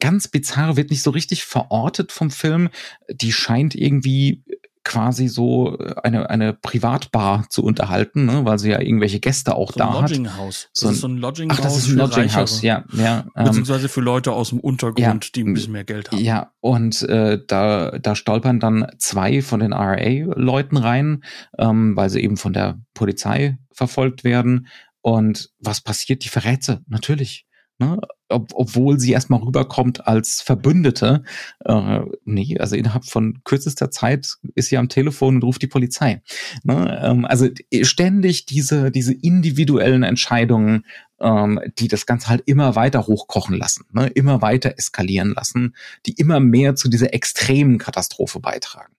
[0.00, 2.70] ganz bizarr, wird nicht so richtig verortet vom Film.
[3.08, 4.42] Die scheint irgendwie
[4.84, 8.44] quasi so eine, eine Privatbar zu unterhalten, ne?
[8.44, 10.10] weil sie ja irgendwelche Gäste auch So ein da hat.
[10.10, 10.68] Lodging House.
[10.72, 11.64] So das ein- ist so ein Lodging Ach, House.
[11.64, 12.34] das ist ein Lodging.
[12.34, 13.24] House, ja, ja.
[13.36, 16.18] Ähm, Beziehungsweise für Leute aus dem Untergrund, die ein bisschen mehr Geld haben.
[16.22, 21.22] ja, und äh, da, da stolpern dann zwei von den RA-Leuten rein,
[21.58, 24.66] ähm, weil sie eben von der Polizei verfolgt werden.
[25.00, 26.24] Und was passiert?
[26.24, 27.46] Die verrät sie, natürlich.
[27.78, 27.98] Ne?
[28.28, 31.24] Ob, obwohl sie erstmal rüberkommt als Verbündete.
[31.64, 36.22] Äh, nee, also innerhalb von kürzester Zeit ist sie am Telefon und ruft die Polizei.
[36.62, 37.00] Ne?
[37.02, 37.48] Ähm, also
[37.82, 40.84] ständig diese, diese individuellen Entscheidungen,
[41.20, 44.06] ähm, die das Ganze halt immer weiter hochkochen lassen, ne?
[44.08, 45.74] immer weiter eskalieren lassen,
[46.06, 48.94] die immer mehr zu dieser extremen Katastrophe beitragen.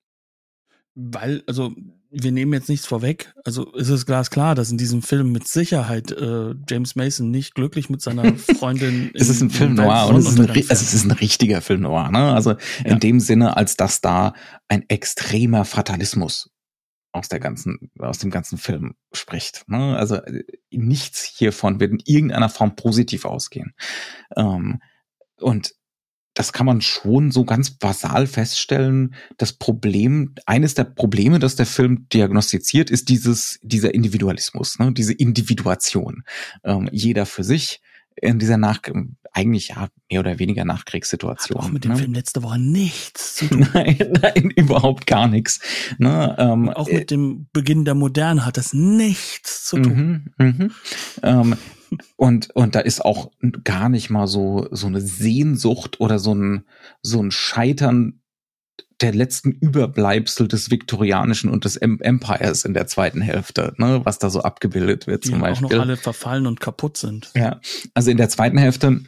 [0.95, 1.73] Weil, also,
[2.13, 3.33] wir nehmen jetzt nichts vorweg.
[3.43, 7.89] Also ist es glasklar, dass in diesem Film mit Sicherheit äh, James Mason nicht glücklich
[7.89, 11.05] mit seiner Freundin Es ist ein Film noir und es ist ein, also es ist
[11.05, 12.09] ein richtiger Film noir.
[12.11, 12.33] Ne?
[12.33, 12.57] Also Ja.
[12.93, 14.33] in dem Sinne, als dass da
[14.67, 16.51] ein extremer Fatalismus
[17.11, 19.63] aus der ganzen, aus dem ganzen Film spricht.
[19.67, 19.97] Ne?
[19.97, 23.73] Also äh, nichts hiervon wird in irgendeiner Form positiv ausgehen.
[24.35, 24.81] Ähm,
[25.37, 25.73] und
[26.33, 29.13] das kann man schon so ganz basal feststellen.
[29.37, 34.91] Das Problem, eines der Probleme, das der Film diagnostiziert, ist dieses, dieser Individualismus, ne?
[34.91, 36.23] diese Individuation.
[36.63, 37.81] Ähm, jeder für sich
[38.15, 38.79] in dieser Nach,
[39.31, 41.57] eigentlich ja, mehr oder weniger Nachkriegssituation.
[41.57, 41.97] Hat auch mit dem ne?
[41.97, 43.67] Film letzte Woche nichts zu tun.
[43.73, 45.59] Nein, nein, überhaupt gar nichts.
[45.97, 46.35] Ne?
[46.37, 50.33] Ähm, Auch mit dem Beginn der Moderne hat das nichts zu tun.
[50.37, 50.71] Mhm, mhm.
[51.23, 51.55] Ähm,
[52.15, 53.31] und, und da ist auch
[53.63, 56.65] gar nicht mal so, so eine Sehnsucht oder so ein,
[57.01, 58.21] so ein Scheitern
[59.01, 64.29] der letzten Überbleibsel des Viktorianischen und des Empires in der zweiten Hälfte, ne, was da
[64.29, 65.67] so abgebildet wird zum Beispiel.
[65.67, 67.31] auch noch alle verfallen und kaputt sind.
[67.35, 67.59] Ja,
[67.93, 69.01] also in der zweiten Hälfte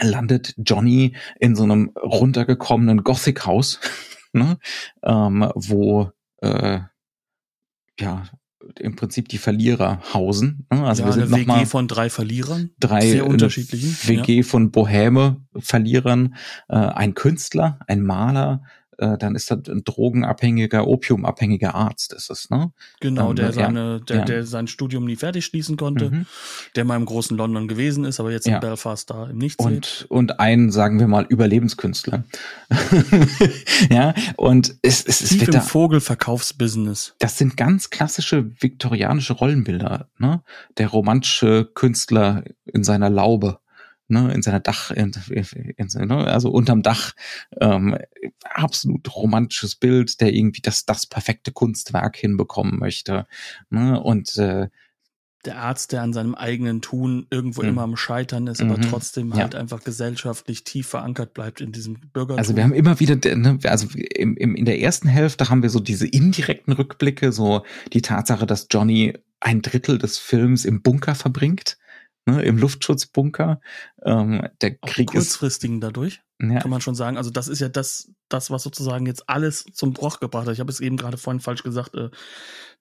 [0.00, 3.80] landet Johnny in so einem runtergekommenen Gothic-Haus,
[4.32, 4.58] ne,
[5.02, 6.12] ähm, wo
[6.42, 6.80] äh,
[7.98, 8.28] ja
[8.78, 10.66] im Prinzip die Verlierer hausen.
[10.72, 10.84] Ne?
[10.84, 12.70] Also ja, wir sind eine WG mal von drei Verlierern.
[12.78, 13.96] drei sehr eine unterschiedlichen.
[14.08, 16.34] WG von Bohème Verlierern,
[16.68, 18.62] äh, ein Künstler, ein Maler,
[18.98, 22.72] äh, dann ist das ein drogenabhängiger, opiumabhängiger Arzt, ist es, ne?
[23.00, 24.24] Genau, Ähm, der seine, der, ja.
[24.24, 26.26] der sein Studium nie fertig schließen konnte, Mhm.
[26.74, 28.56] der mal im großen London gewesen ist, aber jetzt Ja.
[28.56, 30.06] in Belfast da im Nichts lebt.
[30.08, 32.24] Und, und ein, sagen wir mal, Überlebenskünstler.
[33.90, 37.14] ja, und es, es, es Tief wird im da, Vogelverkaufsbusiness.
[37.18, 40.42] das sind ganz klassische viktorianische Rollenbilder, ne?
[40.78, 43.58] Der romantische Künstler in seiner Laube,
[44.08, 45.44] ne, in seiner Dach, in, in,
[45.76, 47.12] in, ne, also unterm Dach,
[47.60, 47.96] ähm,
[48.44, 53.26] absolut romantisches Bild, der irgendwie das, das perfekte Kunstwerk hinbekommen möchte,
[53.70, 54.00] ne?
[54.00, 54.68] Und äh,
[55.44, 57.68] Der Arzt, der an seinem eigenen Tun irgendwo Mhm.
[57.68, 58.82] immer am Scheitern ist, aber Mhm.
[58.82, 59.38] trotzdem Ja.
[59.42, 62.38] halt einfach gesellschaftlich tief verankert bleibt in diesem Bürgertum.
[62.38, 65.70] Also wir haben immer wieder, ne, also im, im, in der ersten Hälfte haben wir
[65.70, 71.14] so diese indirekten Rückblicke, so die Tatsache, dass Johnny ein Drittel des Films im Bunker
[71.14, 71.78] verbringt,
[72.26, 73.60] ne, im Luftschutzbunker.
[74.04, 77.16] Ähm, der auch Krieg ist, kurzfristigen dadurch, ja, kann man schon sagen.
[77.16, 80.52] Also das ist ja das, das, was sozusagen jetzt alles zum Bruch gebracht hat.
[80.52, 82.10] Ich habe es eben gerade vorhin falsch gesagt, äh,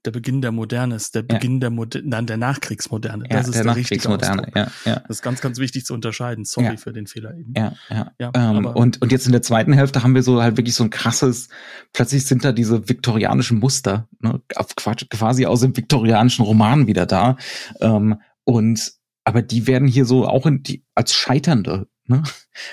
[0.03, 1.35] der Beginn der Moderne ist, der Ja.
[1.35, 3.25] Beginn der Moder nein, der Nachkriegsmoderne.
[3.29, 4.99] ja das ist der der, richtige ja, ja.
[4.99, 6.45] Das ist ganz, ganz wichtig zu unterscheiden.
[6.45, 6.77] Sorry Ja.
[6.77, 7.53] für den Fehler eben.
[7.55, 8.11] Ja, ja.
[8.19, 10.83] Ja, ähm, und, und jetzt in der zweiten Hälfte haben wir so halt wirklich so
[10.83, 11.49] ein krasses,
[11.93, 17.37] plötzlich sind da diese viktorianischen Muster, ne, auf quasi aus dem viktorianischen Roman wieder da.
[17.79, 18.93] Ähm, und
[19.25, 22.23] aber die werden hier so auch in die, als scheiternde, ne,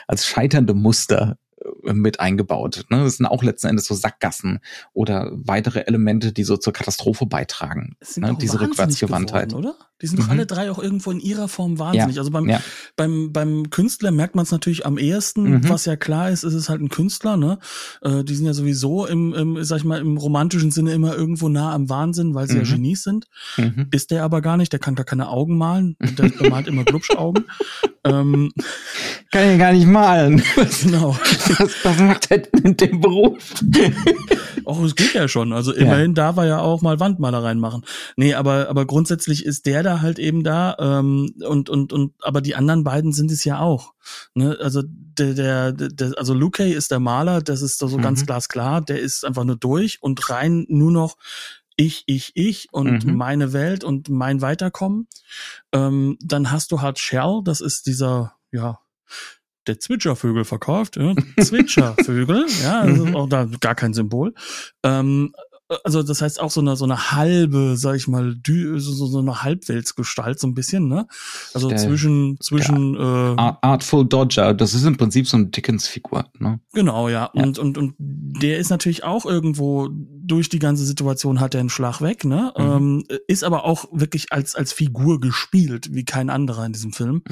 [0.06, 1.38] als scheiternde Muster
[1.82, 2.84] mit eingebaut.
[2.90, 3.04] Ne?
[3.04, 4.60] Das sind auch letzten Endes so Sackgassen
[4.92, 7.96] oder weitere Elemente, die so zur Katastrophe beitragen.
[8.16, 8.36] Ne?
[8.40, 9.50] Diese Rückwärtsgewandtheit.
[9.50, 9.74] geworden, oder?
[10.00, 10.30] Die sind doch Mhm.
[10.32, 12.18] alle drei auch irgendwo in ihrer Form wahnsinnig.
[12.18, 12.60] also beim, Ja,
[12.96, 15.68] beim, beim Künstler merkt man es natürlich am ehesten, Mhm.
[15.68, 17.58] was ja klar ist, ist es halt ein Künstler, ne?
[18.00, 21.48] Äh, die sind ja sowieso im, im, sag ich mal, im romantischen Sinne immer irgendwo
[21.48, 22.68] nah am Wahnsinn, weil sie ja Mhm.
[22.70, 23.26] Genies sind.
[23.56, 23.86] mhm.
[23.92, 25.96] Ist der aber gar nicht, der kann gar keine Augen malen.
[26.00, 27.44] Der, malt immer Glubschaugen.
[28.04, 28.50] ähm,
[29.30, 30.42] kann ich gar nicht malen.
[30.82, 31.16] Genau.
[31.58, 33.54] was, was macht er denn in dem Beruf?
[34.64, 35.52] Auch es geht ja schon.
[35.52, 37.84] Also immerhin darf er ja auch mal Wandmalereien machen.
[38.16, 40.76] Nee, aber, aber grundsätzlich ist der da halt eben da.
[40.78, 43.94] Ähm, und, und, und, aber die anderen beiden sind es ja auch.
[44.34, 44.56] Ne?
[44.60, 48.02] Also der, der, der, also Luke ist der Maler, das ist doch so Mhm.
[48.02, 51.16] ganz glasklar, der ist einfach nur durch und rein nur noch
[51.76, 53.16] ich, ich, ich und Mhm.
[53.16, 55.08] meine Welt und mein Weiterkommen.
[55.72, 58.78] Ähm, dann hast du halt Shell, das ist dieser, ja,
[59.66, 61.14] der Zwitschervögel verkauft, ja?
[61.40, 63.16] Zwitschervögel, ja, also Mhm.
[63.16, 64.34] auch da gar kein Symbol.
[64.82, 65.32] Ähm,
[65.84, 69.18] also das heißt auch so eine so eine halbe, sag ich mal, dü so, so
[69.18, 71.06] eine Halbweltsgestalt so ein bisschen, ne?
[71.54, 72.98] Also Der- zwischen zwischen äh,
[73.40, 76.26] Art- Artful Dodger, das ist im Prinzip so eine Dickens-Figur.
[76.38, 76.60] Ne?
[76.72, 77.30] Genau, ja.
[77.34, 77.42] Ja.
[77.42, 81.68] Und, und, und der ist natürlich auch irgendwo durch die ganze Situation hat er einen
[81.70, 82.52] Schlag weg, ne?
[82.56, 82.64] Mhm.
[82.64, 87.22] Ähm, ist aber auch wirklich als, als Figur gespielt, wie kein anderer in diesem Film.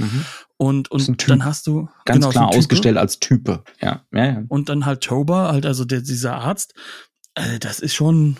[0.57, 1.28] Und, ein und Typ.
[1.28, 2.59] dann hast du Ganz genau, klar Type.
[2.59, 3.62] ausgestellt als Type.
[3.80, 4.43] Ja, ja, ja.
[4.49, 6.74] Und dann halt Tober, halt also der, dieser Arzt.
[7.34, 8.36] Äh, das ist schon,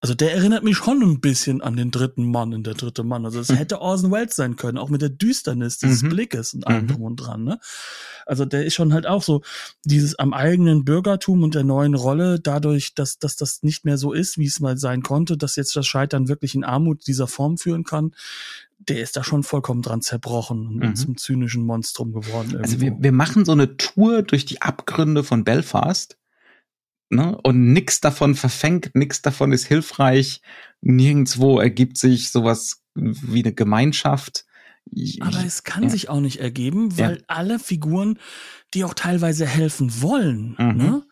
[0.00, 3.24] also der erinnert mich schon ein bisschen an den dritten Mann in der dritte Mann.
[3.24, 3.56] Also es Mhm.
[3.56, 6.08] hätte Orson Welles sein können, auch mit der Düsternis dieses Mhm.
[6.10, 6.88] Blickes und allem Mhm.
[6.88, 7.44] drum und dran.
[7.44, 7.58] Ne?
[8.26, 9.42] Also der ist schon halt auch so
[9.84, 14.12] dieses am eigenen Bürgertum und der neuen Rolle, dadurch, dass, dass das nicht mehr so
[14.12, 17.56] ist, wie es mal sein konnte, dass jetzt das Scheitern wirklich in Armut dieser Form
[17.56, 18.12] führen kann.
[18.78, 20.96] Der ist da schon vollkommen dran zerbrochen und Mhm.
[20.96, 22.56] zum zynischen Monstrum geworden.
[22.58, 22.96] Also irgendwo.
[22.98, 26.18] wir, wir machen so eine Tour durch die Abgründe von Belfast.
[27.08, 27.38] Ne?
[27.42, 30.40] Und nix davon verfängt, nix davon ist hilfreich.
[30.80, 34.44] Nirgendwo ergibt sich sowas wie eine Gemeinschaft.
[35.20, 35.88] Aber es kann ja.
[35.90, 37.08] sich auch nicht ergeben, Ja.
[37.08, 38.18] weil alle Figuren,
[38.74, 40.76] die auch teilweise helfen wollen, Mhm.
[40.76, 41.02] ne,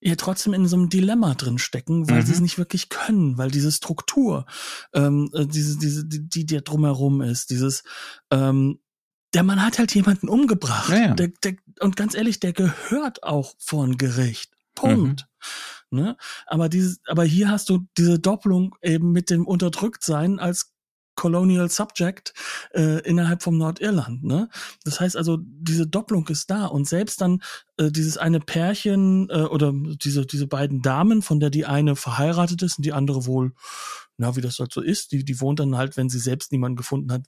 [0.00, 2.26] ja trotzdem in so einem Dilemma drin stecken, weil Mhm.
[2.26, 4.46] sie es nicht wirklich können, weil diese Struktur,
[4.94, 7.84] ähm, äh, diese, diese, die, die dir drumherum ist, dieses,
[8.30, 8.80] ähm,
[9.34, 10.90] der Mann hat halt jemanden umgebracht.
[10.90, 11.14] Ja, ja.
[11.14, 14.52] Der, der, und ganz ehrlich, der gehört auch vor ein Gericht.
[14.88, 15.26] Punkt.
[15.90, 15.98] Mhm.
[15.98, 16.16] Ne?
[16.46, 20.72] Aber dieses, aber hier hast du diese Doppelung eben mit dem Unterdrücktsein als
[21.14, 22.32] Colonial Subject
[22.72, 24.24] äh, innerhalb vom Nordirland.
[24.24, 24.48] Ne?
[24.84, 27.42] Das heißt also, diese Doppelung ist da und selbst dann
[27.76, 32.62] äh, dieses eine Pärchen äh, oder diese diese beiden Damen, von der die eine verheiratet
[32.62, 33.52] ist und die andere wohl,
[34.16, 36.76] na wie das halt so ist, die die wohnt dann halt, wenn sie selbst niemanden
[36.76, 37.24] gefunden hat,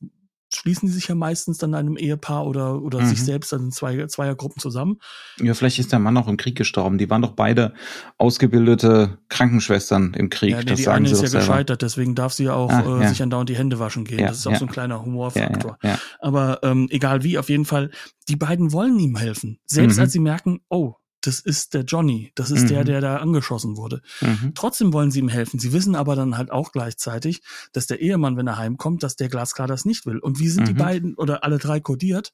[0.56, 3.06] schließen die sich ja meistens dann einem Ehepaar oder, oder Mhm.
[3.06, 4.98] sich selbst dann in zwei, Zweiergruppen zusammen.
[5.40, 6.98] Ja, vielleicht ist der Mann auch im Krieg gestorben.
[6.98, 7.74] Die waren doch beide
[8.18, 10.50] ausgebildete Krankenschwestern im Krieg.
[10.52, 11.46] Ja, nee, das die sagen eine ist ja selber.
[11.46, 13.08] gescheitert, deswegen darf sie ja auch Ah, äh, ja.
[13.08, 14.18] sich andauernd die Hände waschen gehen.
[14.20, 14.58] Ja, das ist auch ja.
[14.58, 15.78] so ein kleiner Humorfaktor.
[16.20, 17.90] Aber ähm, egal wie, auf jeden Fall,
[18.28, 19.58] die beiden wollen ihm helfen.
[19.66, 20.02] Selbst Mhm.
[20.02, 20.94] als sie merken, oh,
[21.26, 22.84] das ist der Johnny, das ist der, Mhm.
[22.86, 24.00] der da angeschossen wurde.
[24.20, 24.52] Mhm.
[24.54, 25.58] Trotzdem wollen sie ihm helfen.
[25.58, 29.28] Sie wissen aber dann halt auch gleichzeitig, dass der Ehemann, wenn er heimkommt, dass der
[29.28, 30.18] glasklar das nicht will.
[30.18, 30.78] Und wie sind die Mhm.
[30.78, 32.32] beiden oder alle drei kodiert?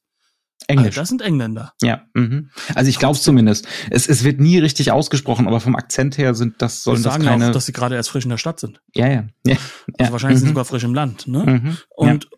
[0.67, 0.99] Englisch.
[0.99, 1.73] Ah, das sind Engländer.
[1.83, 2.51] Ja, mhm.
[2.75, 3.67] also ich glaube zumindest.
[3.89, 7.25] Es, es wird nie richtig ausgesprochen, aber vom Akzent her sind das sollen das sagen
[7.25, 7.49] keine.
[7.49, 8.83] auch, dass sie gerade erst frisch in der Stadt sind.
[8.95, 9.57] ja, ja, ja.
[9.57, 9.59] Also
[9.99, 10.13] ja.
[10.13, 10.57] wahrscheinlich sind sie mhm.
[10.57, 11.27] sogar frisch im Land.
[11.29, 11.45] Ne?
[11.47, 11.77] Mhm.
[11.89, 12.29] Und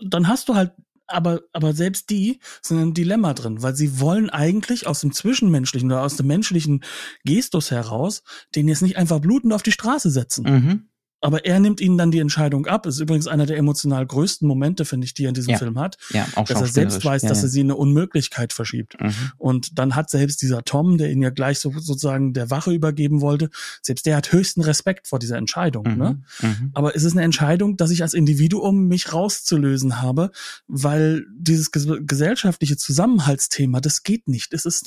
[0.00, 0.72] dann hast du halt,
[1.08, 5.12] aber, aber selbst die sind in einem Dilemma drin, weil sie wollen eigentlich aus dem
[5.12, 6.84] Zwischenmenschlichen oder aus dem menschlichen
[7.24, 8.22] Gestus heraus
[8.54, 10.44] den jetzt nicht einfach blutend auf die Straße setzen.
[10.44, 10.87] Mhm.
[11.20, 12.86] Aber er nimmt ihnen dann die Entscheidung ab.
[12.86, 15.58] Ist übrigens einer der emotional größten Momente, finde ich, die er in diesem Ja.
[15.58, 18.52] Film hat, ja, auch dass er selbst weiß, ja, dass er sie in eine Unmöglichkeit
[18.52, 18.96] verschiebt.
[19.00, 19.14] Mhm.
[19.36, 23.20] Und dann hat selbst dieser Tom, der ihn ja gleich so, sozusagen der Wache übergeben
[23.20, 23.50] wollte,
[23.82, 25.84] selbst der hat höchsten Respekt vor dieser Entscheidung.
[25.96, 26.20] Ne?
[26.40, 26.48] Mhm.
[26.48, 26.70] Mhm.
[26.74, 30.30] Aber es ist eine Entscheidung, dass ich als Individuum mich rauszulösen habe,
[30.68, 34.54] weil dieses ges gesellschaftliche Zusammenhaltsthema, das geht nicht.
[34.54, 34.86] Es ist,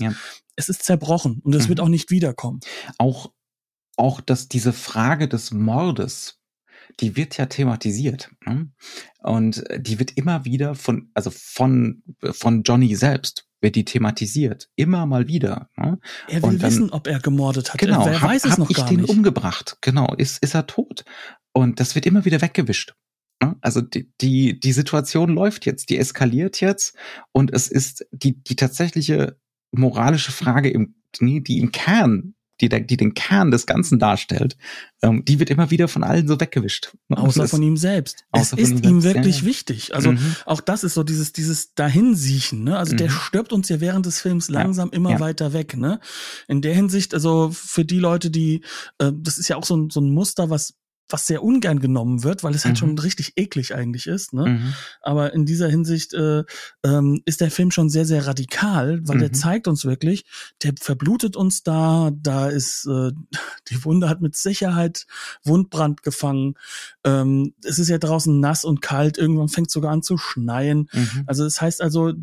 [0.56, 1.70] es ist zerbrochen und es Mhm.
[1.70, 2.60] wird auch nicht wiederkommen.
[2.98, 3.32] Auch,
[3.98, 6.40] auch, dass diese Frage des Mordes,
[7.00, 8.32] die wird ja thematisiert.
[8.46, 8.70] Ne?
[9.20, 14.70] Und äh, die wird immer wieder von, also von, von Johnny selbst wird die thematisiert.
[14.76, 15.70] Immer mal wieder.
[15.78, 16.00] Ne?
[16.28, 17.80] Er will Und dann- wissen, ob er gemordet hat.
[17.80, 19.10] Genau, er hab, weiß es hab noch ich gar den nicht.
[19.10, 19.78] umgebracht?
[19.82, 21.06] Genau, ist, ist er tot?
[21.54, 22.96] Und das wird immer wieder weggewischt.
[23.42, 23.56] Ne?
[23.62, 26.96] Also die, die, die Situation läuft jetzt, die eskaliert jetzt
[27.32, 29.38] und es ist die, die tatsächliche
[29.72, 34.56] moralische Frage im, die im Kern, die, der- die den Kern des Ganzen darstellt,
[35.02, 36.94] ähm, die wird immer wieder von allen so weggewischt.
[37.10, 37.18] Ne?
[37.18, 38.24] Außer von ihm selbst.
[38.32, 39.46] Es außer von ist ihm ihm selbst, ja, wirklich ja.
[39.48, 39.96] wichtig.
[39.96, 40.36] Also Mhm.
[40.46, 42.78] auch das ist so dieses, dieses Dahinsiechen, ne?
[42.78, 43.14] Also der Mhm.
[43.14, 45.20] stirbt uns ja während des Films Ja, langsam immer ja.
[45.20, 46.00] weiter weg, ne?
[46.48, 48.62] In der Hinsicht, also für die Leute, die,
[49.00, 50.76] äh, das ist ja auch so ein, so ein Muster, was
[51.12, 52.80] was sehr ungern genommen wird, weil es halt Mhm.
[52.80, 54.34] schon richtig eklig eigentlich ist.
[54.34, 54.46] Ne?
[54.48, 54.74] Mhm.
[55.02, 56.44] Aber in dieser Hinsicht äh,
[56.84, 59.34] ähm, ist der Film schon sehr, sehr radikal, weil der Mhm.
[59.34, 60.26] zeigt uns wirklich,
[60.64, 63.12] der verblutet uns da, da ist äh,
[63.70, 65.06] die Wunde hat mit Sicherheit
[65.44, 66.56] Wundbrand gefangen.
[67.04, 70.90] Ähm, es ist ja draußen nass und kalt, irgendwann fängt es sogar an zu schneien.
[70.94, 71.24] Mhm.
[71.26, 72.14] Also das heißt also,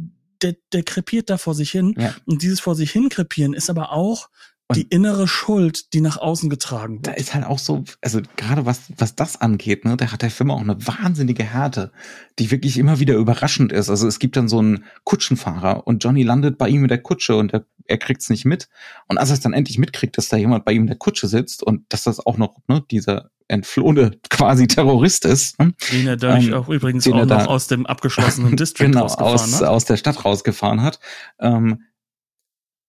[0.43, 1.95] der, der krepiert da vor sich hin.
[1.99, 2.15] Ja.
[2.25, 4.29] Und dieses vor sich hin krepieren ist aber auch
[4.69, 7.21] Und- die innere Schuld, die nach außen getragen da wird.
[7.21, 10.51] ist halt auch so, also gerade was, was das angeht, ne, da hat der Film
[10.51, 11.91] auch eine wahnsinnige Härte,
[12.39, 13.89] die wirklich immer wieder überraschend ist.
[13.89, 17.37] Also es gibt dann so einen Kutschenfahrer und Johnny landet bei ihm in der Kutsche
[17.37, 18.69] und er, er kriegt's nicht mit.
[19.07, 21.29] Und als er es dann endlich mitkriegt, dass da jemand bei ihm in der Kutsche
[21.29, 26.17] sitzt und dass das auch noch, ne, dieser entflohene quasi Terrorist ist, ne, Den er
[26.19, 29.69] dadurch ähm, auch übrigens auch noch da- aus dem abgeschlossenen District genau, rausgefahren aus, hat.
[29.69, 31.01] aus der Stadt rausgefahren hat,
[31.41, 31.85] ähm,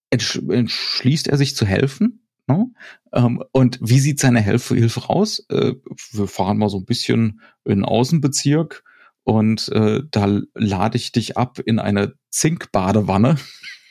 [0.09, 2.25] entsch entschließt er sich zu helfen.
[2.47, 2.71] Ne?
[3.13, 5.45] Ähm, und wie sieht seine Hilfe, Hilfe raus?
[5.49, 5.73] Äh,
[6.11, 8.83] wir fahren mal so ein bisschen in den Außenbezirk
[9.23, 13.37] und äh, da lade ich dich ab in eine Zinkbadewanne.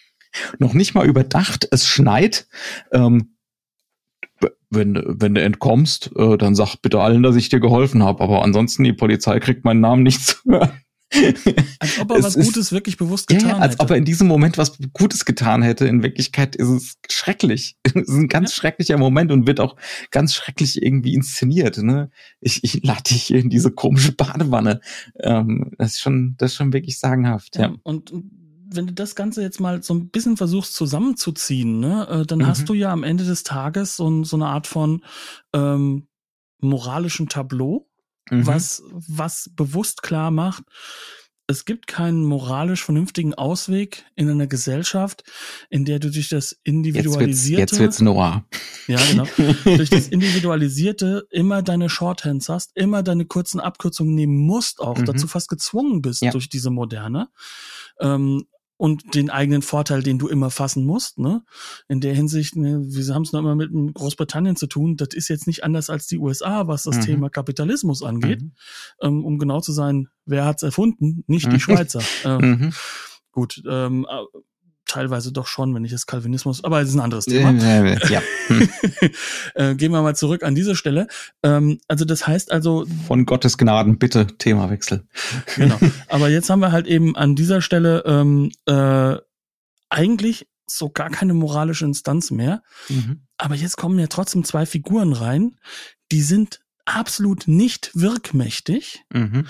[0.58, 2.48] Noch nicht mal überdacht, es schneit.
[2.92, 3.36] Ähm,
[4.70, 8.22] wenn, wenn du entkommst, äh, dann sag bitte allen, dass ich dir geholfen habe.
[8.22, 10.82] Aber ansonsten, die Polizei kriegt meinen Namen nicht zu hören.
[11.80, 13.82] Als ob er Es was ist- Gutes wirklich bewusst Ja, getan ja, als hätte.
[13.82, 15.86] ob er in diesem Moment was Gutes getan hätte.
[15.86, 17.76] In Wirklichkeit ist es schrecklich.
[17.84, 19.76] Es ist ein ganz schrecklicher Moment und wird auch
[20.10, 21.78] ganz schrecklich irgendwie inszeniert.
[21.78, 22.10] Ne?
[22.40, 24.80] Ich, ich lade dich hier in diese komische Badewanne.
[25.20, 27.56] Ähm, das ist schon, das ist schon wirklich sagenhaft.
[27.56, 27.62] ja.
[27.68, 27.74] Ja.
[27.82, 28.12] Und
[28.70, 32.46] wenn du das Ganze jetzt mal so ein bisschen versuchst zusammenzuziehen, ne, äh, dann Mhm.
[32.48, 35.02] hast du ja am Ende des Tages so, so eine Art von
[35.54, 36.06] ähm,
[36.60, 37.87] moralischen Tableau,
[38.30, 38.46] Mhm.
[38.46, 40.64] was, was bewusst klar macht,
[41.50, 45.22] es gibt keinen moralisch vernünftigen Ausweg in einer Gesellschaft,
[45.70, 48.44] in der du durch das Jetzt wird's, Individualisierte, jetzt wird's Noir.
[48.86, 49.24] ja genau,
[49.64, 55.06] durch das Individualisierte immer deine Shorthands hast, immer deine kurzen Abkürzungen nehmen musst, auch Mhm.
[55.06, 56.32] dazu fast gezwungen bist Ja.
[56.32, 57.28] durch diese Moderne.
[57.98, 58.44] Ähm,
[58.78, 61.42] und den eigenen Vorteil, den du immer fassen musst, ne?
[61.88, 65.28] In der Hinsicht, ne, wir haben es noch immer mit Großbritannien zu tun, das ist
[65.28, 67.02] jetzt nicht anders als die USA, was das Mhm.
[67.02, 68.40] Thema Kapitalismus angeht.
[68.40, 68.52] Mhm.
[69.02, 71.24] Ähm, um genau zu sein, wer hat's erfunden?
[71.26, 71.60] Nicht die Mhm.
[71.60, 72.00] Schweizer.
[72.24, 72.72] Ähm, Mhm.
[73.32, 74.38] Gut, ähm, äh,
[74.88, 77.50] teilweise doch schon, wenn ich das Kalvinismus, aber es ist ein anderes Thema.
[78.08, 78.22] Ja.
[79.54, 81.06] Äh, gehen wir mal zurück an diese Stelle.
[81.42, 85.06] Ähm, also das heißt also, Von Gottes Gnaden, bitte, Themawechsel.
[85.56, 85.78] genau.
[86.08, 89.16] Aber jetzt haben wir halt eben an dieser Stelle ähm, äh,
[89.90, 92.62] eigentlich so gar keine moralische Instanz mehr.
[92.88, 93.22] Mhm.
[93.36, 95.56] Aber jetzt kommen ja trotzdem zwei Figuren rein,
[96.12, 99.46] die sind absolut nicht wirkmächtig, Mhm.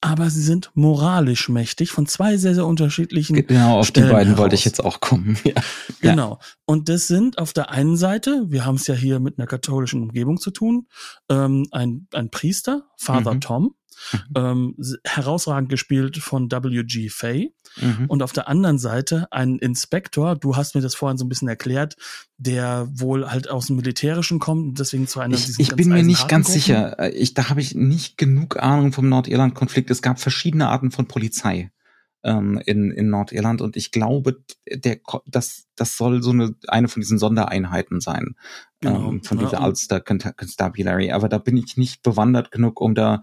[0.00, 4.32] Aber sie sind moralisch mächtig von zwei sehr, sehr unterschiedlichen Genau, auf Stellen die beiden
[4.38, 4.60] wollte heraus.
[4.60, 5.36] ich jetzt auch kommen.
[5.44, 5.54] Ja.
[6.00, 6.38] Genau.
[6.64, 10.02] Und das sind auf der einen Seite, wir haben es ja hier mit einer katholischen
[10.02, 10.86] Umgebung zu tun,
[11.28, 13.40] ähm, ein, ein Priester, Father Mhm.
[13.40, 13.74] Tom.
[14.34, 17.08] Ähm, s- herausragend gespielt von W.G.
[17.08, 17.52] Fay.
[17.80, 18.06] Mhm.
[18.08, 21.48] Und auf der anderen Seite ein Inspektor, du hast mir das vorhin so ein bisschen
[21.48, 21.96] erklärt,
[22.36, 26.02] der wohl halt aus dem Militärischen kommt und deswegen zu einer Ich, ich bin mir
[26.02, 26.98] nicht ganz Gruppen- sicher.
[26.98, 29.90] Äh, Ich, da habe ich nicht genug Ahnung vom Nordirland-Konflikt.
[29.90, 31.70] Es gab verschiedene Arten von Polizei
[32.24, 37.00] ähm, in, in Nordirland und ich glaube, der, das, das soll so eine, eine von
[37.00, 38.34] diesen Sondereinheiten sein.
[38.80, 41.12] Genau, ähm, von ja, dieser und- Ulster Constabulary.
[41.12, 43.22] Aber da bin ich nicht bewandert genug, um da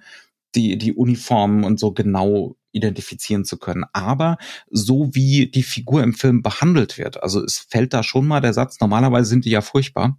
[0.55, 3.85] die, die Uniformen und so genau identifizieren zu können.
[3.93, 4.37] Aber
[4.69, 8.53] so wie die Figur im Film behandelt wird, also es fällt da schon mal der
[8.53, 10.17] Satz, normalerweise sind die ja furchtbar,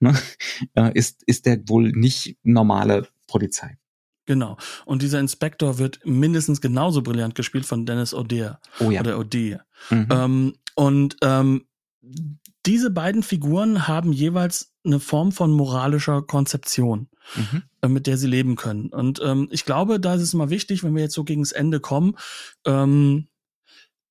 [0.00, 0.14] ne?
[0.74, 3.76] äh, ist, ist der wohl nicht normale Polizei.
[4.26, 4.58] Genau.
[4.84, 9.00] Und dieser Inspektor wird mindestens genauso brillant gespielt von Dennis O'Dea Oh ja.
[9.00, 9.60] oder O'Dea.
[9.88, 10.06] Mhm.
[10.10, 11.64] Ähm, und ähm,
[12.66, 17.62] diese beiden Figuren haben jeweils eine Form von moralischer Konzeption, Mhm.
[17.82, 18.88] äh, mit der sie leben können.
[18.88, 21.78] Und ähm, ich glaube, da ist es mal wichtig, wenn wir jetzt so gegens Ende
[21.78, 22.16] kommen,
[22.64, 23.28] ähm,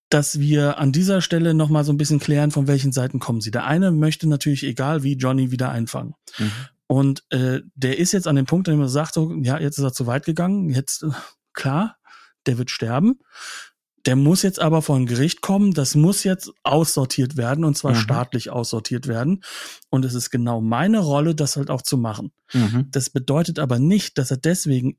[0.10, 3.42] dass wir an dieser Stelle noch mal so ein bisschen klären, von welchen Seiten kommen
[3.42, 3.52] sie.
[3.52, 6.14] Der eine möchte natürlich, egal wie, Johnny wieder einfangen.
[6.38, 6.52] Mhm.
[6.88, 9.78] Und äh, der ist jetzt an dem Punkt, an dem er sagt, so, ja, jetzt
[9.78, 11.10] ist er zu weit gegangen, jetzt, äh,
[11.54, 11.98] klar,
[12.46, 13.20] der wird sterben.
[14.08, 17.92] Der muss jetzt aber vor ein Gericht kommen, das muss jetzt aussortiert werden, und zwar
[17.92, 17.98] Mhm.
[17.98, 19.44] staatlich aussortiert werden.
[19.90, 22.32] Und es ist genau meine Rolle, das halt auch zu machen.
[22.54, 22.88] Mhm.
[22.90, 24.98] Das bedeutet aber nicht, dass er deswegen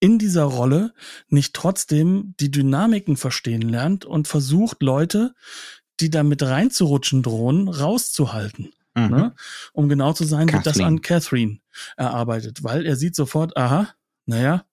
[0.00, 0.94] in dieser Rolle
[1.28, 5.34] nicht trotzdem die Dynamiken verstehen lernt und versucht, Leute,
[6.00, 8.72] die da mit reinzurutschen drohen, rauszuhalten.
[8.94, 9.08] Mhm.
[9.08, 9.34] Ne?
[9.72, 10.86] Um genau zu sein, wird das Kathleen.
[10.86, 11.58] an Catherine
[11.96, 13.88] erarbeitet, weil er sieht sofort, aha,
[14.26, 14.64] naja,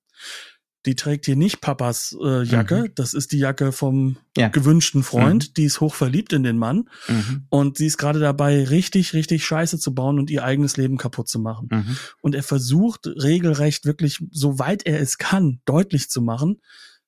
[0.85, 4.17] die trägt hier nicht Papas äh, Jacke, das ist die Jacke vom Mhm.
[4.37, 4.47] Ja.
[4.49, 7.45] gewünschten Freund, die ist hoch verliebt in den Mann Mhm.
[7.49, 11.29] und sie ist gerade dabei, richtig, richtig Scheiße zu bauen und ihr eigenes Leben kaputt
[11.29, 11.69] zu machen.
[11.71, 11.97] Mhm.
[12.21, 16.61] Und er versucht regelrecht wirklich, soweit er es kann, deutlich zu machen,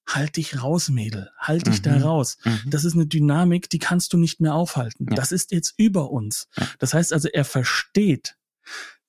[0.09, 2.01] halt dich raus, Mädel, halt dich da Mhm.
[2.03, 2.37] raus.
[2.45, 2.61] Mhm.
[2.69, 5.05] Das ist eine Dynamik, die kannst du nicht mehr aufhalten.
[5.09, 5.15] Ja.
[5.15, 6.47] Das ist jetzt über uns.
[6.57, 6.65] Ja.
[6.79, 8.35] Das heißt also, er versteht,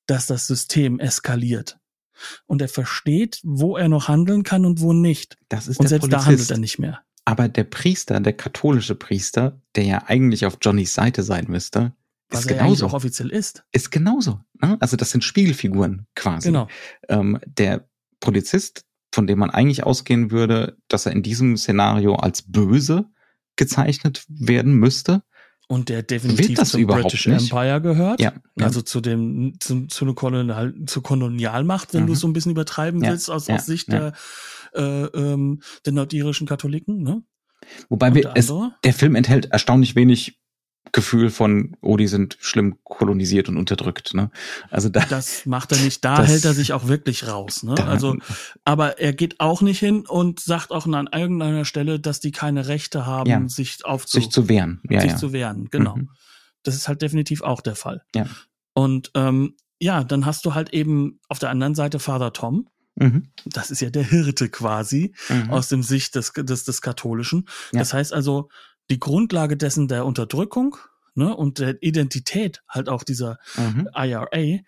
[0.07, 1.79] dass das System eskaliert.
[2.47, 5.37] Und er versteht, wo er noch handeln kann und wo nicht.
[5.49, 6.27] Das ist Und selbst da Polizist.
[6.27, 7.01] handelt er nicht mehr.
[7.25, 11.93] Aber der Priester, der katholische Priester, der ja eigentlich auf Johnnys Seite sein müsste,
[12.31, 12.87] Was ist er genauso.
[12.87, 13.65] auch offiziell ist.
[13.73, 14.41] Ist genauso.
[14.63, 14.77] Ne?
[14.81, 16.49] Also das sind Spiegelfiguren quasi.
[16.49, 16.69] Genau.
[17.09, 17.89] Ähm, der
[18.21, 23.07] Polizist, von dem man eigentlich ausgehen würde, dass er in diesem Szenario als böse
[23.57, 25.23] gezeichnet werden müsste,
[25.71, 27.53] Und der definitiv das zum British nicht?
[27.53, 28.21] Empire gehört.
[28.21, 28.65] Ja, ja.
[28.65, 32.07] Also zu dem, zu, zu einer Kolonial, zur Kolonialmacht, wenn Mhm.
[32.07, 34.15] du es so ein bisschen übertreiben Ja, willst, aus, aus Sicht der,
[34.75, 37.23] äh, ähm, der nordirischen Katholiken, ne?
[37.91, 38.51] Wobei wir es,
[38.83, 40.39] der Film enthält erstaunlich wenig
[40.93, 44.15] Gefühl von, oh, die sind schlimm kolonisiert und unterdrückt.
[44.15, 44.31] Ne?
[44.71, 47.63] Also da, Das macht er nicht, da hält er sich auch wirklich raus.
[47.63, 47.75] Ne?
[47.75, 48.17] da Also,
[48.65, 52.69] aber er geht auch nicht hin und sagt auch an irgendeiner Stelle, dass die keine
[52.69, 53.47] Rechte haben, Ja.
[53.49, 54.81] sich aufzu sich zu wehren.
[54.89, 55.17] Ja, sich ja.
[55.19, 55.69] zu wehren.
[55.71, 55.97] Genau.
[55.97, 56.11] Mhm.
[56.63, 58.03] Das ist halt definitiv auch der Fall.
[58.15, 58.27] Ja.
[58.73, 62.67] Und ähm, ja, dann hast du halt eben auf der anderen Seite Father Tom.
[62.97, 63.29] Mhm.
[63.45, 65.51] Das ist ja der Hirte quasi Mhm.
[65.51, 67.47] aus dem Sicht des, des, des Katholischen.
[67.73, 67.81] Ja.
[67.81, 68.49] Das heißt also,
[68.91, 70.77] die Grundlage dessen der Unterdrückung
[71.15, 73.89] ne, und der Identität halt auch dieser Mhm.
[73.95, 74.61] IRA,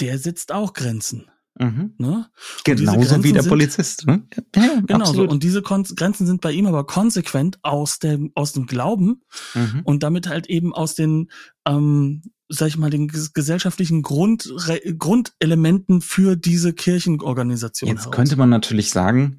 [0.00, 1.30] der setzt auch Grenzen.
[1.58, 1.92] Mhm.
[1.98, 2.30] Ne?
[2.64, 4.06] Genauso wie der sind- Polizist.
[4.06, 4.22] Ne?
[4.56, 5.28] Ja, Genau so.
[5.28, 9.22] Und diese Kon Grenzen sind bei ihm aber konsequent aus dem, aus dem Glauben
[9.54, 9.82] Mhm.
[9.84, 11.30] und damit halt eben aus den,
[11.66, 14.50] ähm, sag ich mal, den ges- gesellschaftlichen Grund,
[14.98, 17.90] Grundelementen für diese Kirchenorganisation.
[17.90, 18.16] Jetzt heraus.
[18.16, 19.36] könnte man natürlich sagen,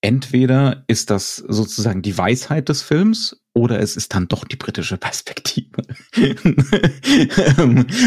[0.00, 4.98] entweder ist das sozusagen die Weisheit des Films oder es ist dann doch die britische
[4.98, 5.82] Perspektive.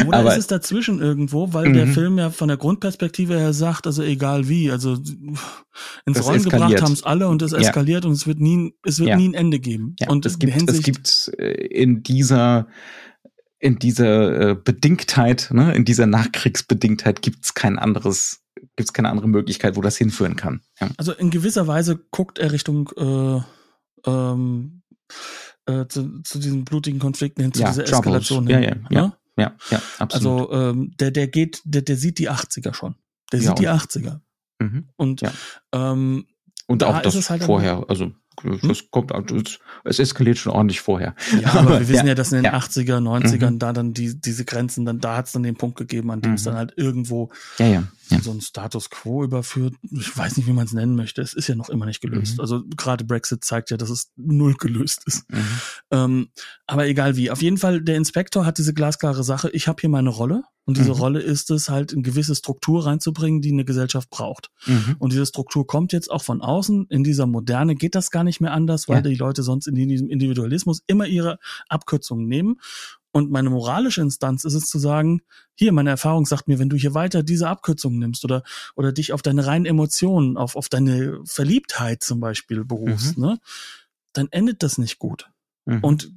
[0.08, 1.94] Oder aber ist es dazwischen irgendwo, weil der Mhm.
[1.94, 6.82] Film ja von der Grundperspektive her sagt, also egal wie, also ins Rollen gebracht eskaliert.
[6.84, 7.58] haben es alle und es Ja.
[7.60, 9.16] eskaliert und es wird nie, es wird Ja.
[9.18, 9.96] nie ein Ende geben.
[10.00, 12.68] ja, und es gibt, es Hinsicht- gibt äh, in dieser
[13.62, 18.40] in dieser äh, Bedingtheit, ne, in dieser Nachkriegsbedingtheit gibt es kein anderes,
[18.80, 20.62] gibt es keine andere Möglichkeit, wo das hinführen kann.
[20.80, 20.90] Ja.
[20.98, 23.42] Also in gewisser Weise guckt er Richtung äh,
[24.10, 24.82] ähm,
[25.66, 28.24] äh, zu, zu diesen blutigen Konflikten hin, zu Ja, dieser Troubles.
[28.24, 28.88] Eskalation Ja, hin.
[28.90, 29.14] ja, ne?
[29.38, 30.50] Ja, ja, absolut.
[30.50, 32.96] Also ähm, der, der geht, der, der sieht die 80er schon.
[33.34, 34.22] Der Ja, sieht die 80er.
[34.60, 34.88] mhm.
[34.96, 35.32] Und Ja.
[35.74, 36.26] ähm,
[36.68, 38.12] Und da auch das halt vorher, also
[38.44, 38.88] das hm?
[38.92, 39.14] kommt,
[39.84, 41.16] es eskaliert schon ordentlich vorher.
[41.42, 42.58] Ja, aber wir wissen ja, ja dass in den ja.
[42.58, 43.60] 80er, 90ern mhm.
[43.60, 46.32] da dann die, diese Grenzen, dann da hat es dann den Punkt gegeben, an dem
[46.32, 46.36] mhm.
[46.36, 47.84] es dann halt irgendwo ja, ja,
[48.22, 49.76] so ein Status quo überführt.
[49.92, 51.22] Ich weiß nicht, wie man es nennen möchte.
[51.22, 52.38] Es ist ja noch immer nicht gelöst.
[52.38, 52.42] Mhm.
[52.42, 55.30] Also gerade Brexit zeigt ja, dass es null gelöst ist.
[55.30, 55.46] Mhm.
[55.92, 56.30] Ähm,
[56.66, 57.30] aber egal wie.
[57.32, 59.50] Auf jeden Fall, der Inspektor hat diese glasklare Sache.
[59.52, 60.44] Ich habe hier meine Rolle.
[60.66, 61.00] Und diese mhm.
[61.00, 64.52] Rolle ist es halt, eine gewisse Struktur reinzubringen, die eine Gesellschaft braucht.
[64.68, 64.98] Mhm.
[65.00, 66.86] Und diese Struktur kommt jetzt auch von außen.
[66.90, 69.02] In dieser Moderne geht das gar nicht mehr anders, weil ja.
[69.02, 72.60] die Leute sonst in diesem Individualismus immer ihre Abkürzungen nehmen.
[73.12, 75.22] Und meine moralische Instanz ist es zu sagen,
[75.56, 78.44] hier, meine Erfahrung sagt mir, wenn du hier weiter diese Abkürzungen nimmst oder,
[78.76, 83.24] oder dich auf deine reinen Emotionen, auf, auf deine Verliebtheit zum Beispiel berufst, mhm.
[83.24, 83.40] ne,
[84.14, 85.28] dann endet das nicht gut.
[85.66, 85.84] Mhm.
[85.84, 86.12] Und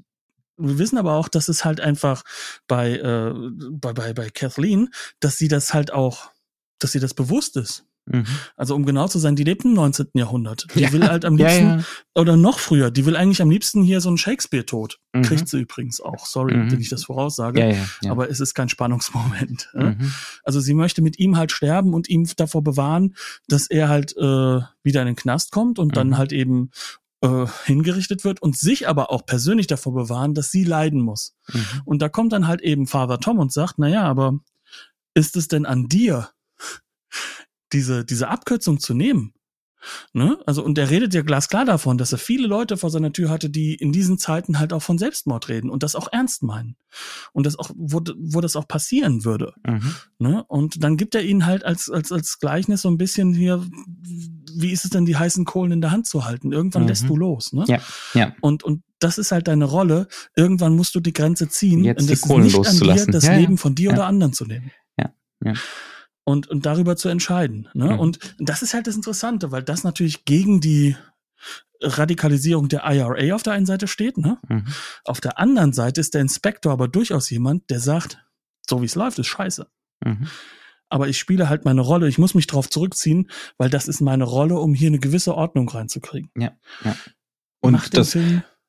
[0.58, 2.24] wir wissen aber auch, dass es halt einfach
[2.66, 3.32] bei, äh,
[3.70, 6.30] bei, bei, bei Kathleen, dass sie das halt auch,
[6.78, 7.84] dass sie das bewusst ist.
[8.06, 8.24] Mhm.
[8.56, 10.08] Also um genau zu sein, die lebt im 19.
[10.14, 10.66] Jahrhundert.
[10.74, 10.92] Die ja.
[10.92, 11.84] will halt am liebsten, ja, ja.
[12.14, 14.98] oder noch früher, die will eigentlich am liebsten hier so einen Shakespeare-Tod.
[15.12, 15.22] Mhm.
[15.22, 16.26] Kriegt sie übrigens auch.
[16.26, 16.72] Sorry, mhm.
[16.72, 17.76] wenn ich das voraussage.
[18.08, 19.70] Aber es ist kein Spannungsmoment.
[19.74, 20.12] Mhm.
[20.42, 23.14] Also sie möchte mit ihm halt sterben und ihm davor bewahren,
[23.48, 26.18] dass er halt äh, wieder in den Knast kommt und dann mhm.
[26.18, 26.70] halt eben
[27.22, 31.34] äh, hingerichtet wird und sich aber auch persönlich davor bewahren, dass sie leiden muss.
[31.52, 31.64] Mhm.
[31.84, 34.38] Und da kommt dann halt eben Father Tom und sagt, na ja, aber
[35.14, 36.30] ist es denn an dir,
[37.72, 39.34] diese, diese Abkürzung zu nehmen?
[40.12, 40.38] Ne?
[40.46, 43.50] Also, und er redet ja glasklar davon, dass er viele Leute vor seiner Tür hatte,
[43.50, 46.76] die in diesen Zeiten halt auch von Selbstmord reden und das auch ernst meinen.
[47.32, 49.54] Und das auch, wo, wo das auch passieren würde.
[49.66, 49.94] Mhm.
[50.18, 50.44] Ne?
[50.44, 53.64] Und dann gibt er ihnen halt als, als, als Gleichnis so ein bisschen hier,
[54.54, 56.52] wie ist es denn, die heißen Kohlen in der Hand zu halten?
[56.52, 56.88] Irgendwann mhm.
[56.88, 57.52] lässt du los.
[57.52, 57.64] Ne?
[57.66, 57.80] Ja,
[58.14, 58.34] ja.
[58.40, 60.06] Und, und das ist halt deine Rolle.
[60.36, 61.82] Irgendwann musst du die Grenze ziehen.
[61.82, 63.00] Jetzt und die Kohlen nicht loszulassen.
[63.00, 63.96] an dir, das ja, Leben von dir ja.
[63.96, 64.70] oder anderen zu nehmen.
[64.96, 65.12] Ja,
[65.44, 65.54] ja
[66.24, 67.68] und, und darüber zu entscheiden.
[67.74, 67.92] Ne?
[67.92, 67.98] Mhm.
[67.98, 70.96] Und das ist halt das Interessante, weil das natürlich gegen die
[71.80, 74.18] Radikalisierung der IRA auf der einen Seite steht.
[74.18, 74.38] Ne?
[74.48, 74.66] Mhm.
[75.04, 78.24] Auf der anderen Seite ist der Inspektor aber durchaus jemand, der sagt,
[78.68, 79.66] so wie es läuft, ist scheiße.
[80.04, 80.28] Mhm.
[80.88, 84.24] Aber ich spiele halt meine Rolle, ich muss mich darauf zurückziehen, weil das ist meine
[84.24, 86.30] Rolle, um hier eine gewisse Ordnung reinzukriegen.
[86.36, 86.52] Ja,
[86.84, 86.94] ja.
[87.60, 88.16] Und das,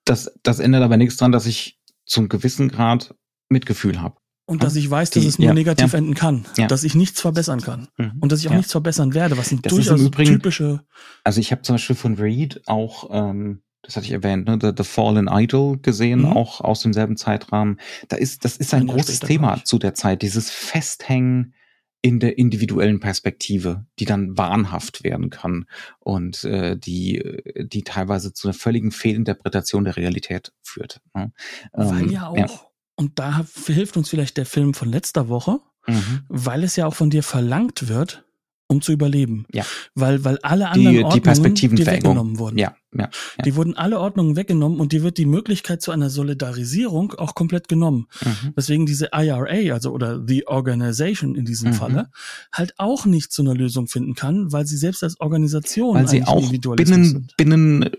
[0.05, 3.13] das, das ändert aber nichts dran, dass ich zum gewissen Grad
[3.49, 4.22] Mitgefühl habe.
[4.45, 6.67] Und dass ich weiß, dass die, es nur ja, negativ ja, enden kann, ja.
[6.67, 9.65] dass ich nichts verbessern kann mhm, und dass ich auch nichts verbessern werde, was sind
[9.65, 10.81] das durchaus Übrigen, typische.
[11.23, 14.71] Also ich habe zum Beispiel von Reed auch, ähm, das hatte ich erwähnt, ne, The,
[14.75, 16.33] The Fallen Idol gesehen, mhm.
[16.33, 17.79] auch aus demselben Zeitrahmen.
[18.09, 21.53] Da ist, das ist ein, ein großes Thema zu der Zeit, dieses Festhängen
[22.01, 25.67] in der individuellen Perspektive, die dann wahnhaft werden kann
[25.99, 30.99] und äh, die, die teilweise zu einer völligen Fehlinterpretation der Realität führt.
[31.13, 31.31] Ne?
[31.71, 36.21] Weil ähm, ja auch und da hilft uns vielleicht der Film von letzter Woche, mhm.
[36.27, 38.23] weil es ja auch von dir verlangt wird,
[38.67, 39.45] um zu überleben.
[39.53, 39.65] Ja.
[39.93, 42.57] Weil, weil alle anderen die, Ordnungen, die, weggenommen wurden.
[42.57, 43.09] Ja, ja, ja.
[43.43, 47.67] Die wurden alle Ordnungen weggenommen und dir wird die Möglichkeit zu einer Solidarisierung auch komplett
[47.67, 48.07] genommen.
[48.23, 48.53] Mhm.
[48.57, 51.73] Deswegen diese IRA, also oder The Organization in diesem mhm.
[51.75, 52.09] Falle,
[52.51, 56.23] halt auch nicht zu einer Lösung finden kann, weil sie selbst als Organisation weil sie
[56.23, 57.89] auch binnen, binnen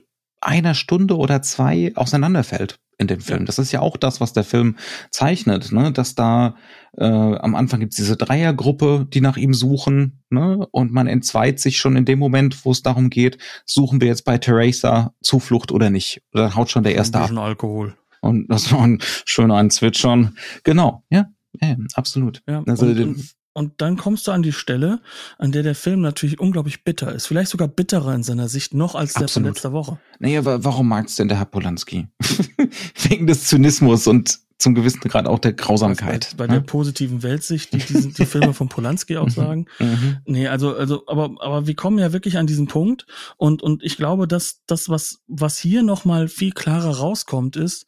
[0.44, 3.44] einer Stunde oder zwei auseinanderfällt in dem Film.
[3.44, 4.76] Das ist ja auch das, was der Film
[5.10, 5.92] zeichnet, ne?
[5.92, 6.56] dass da
[6.96, 10.66] äh, am Anfang gibt's diese Dreiergruppe, die nach ihm suchen, ne?
[10.70, 14.24] und man entzweit sich schon in dem Moment, wo es darum geht, suchen wir jetzt
[14.24, 16.22] bei Teresa Zuflucht oder nicht.
[16.32, 17.30] Oder haut schon der erste ab.
[17.36, 17.96] Alkohol.
[18.20, 20.36] Und das war ein schöner ein Zwitschern.
[20.62, 21.26] Genau, ja,
[21.60, 22.42] ja absolut.
[22.48, 25.00] Ja, also, und, und dann kommst du an die Stelle,
[25.38, 27.26] an der der Film natürlich unglaublich bitter ist.
[27.26, 29.98] Vielleicht sogar bitterer in seiner Sicht noch als der von letzter Woche.
[30.18, 32.08] Naja, warum magst denn der Herr Polanski?
[33.08, 36.34] Wegen des Zynismus und zum gewissen Grad auch der Grausamkeit.
[36.36, 39.30] Bei, bei der positiven Weltsicht, die die, die Filme von Polanski auch mhm.
[39.30, 39.66] sagen.
[39.78, 40.18] Mhm.
[40.26, 43.96] Nee, also, also, aber, aber wir kommen ja wirklich an diesen Punkt und, und ich
[43.96, 47.86] glaube, dass das, was, was hier nochmal viel klarer rauskommt, ist,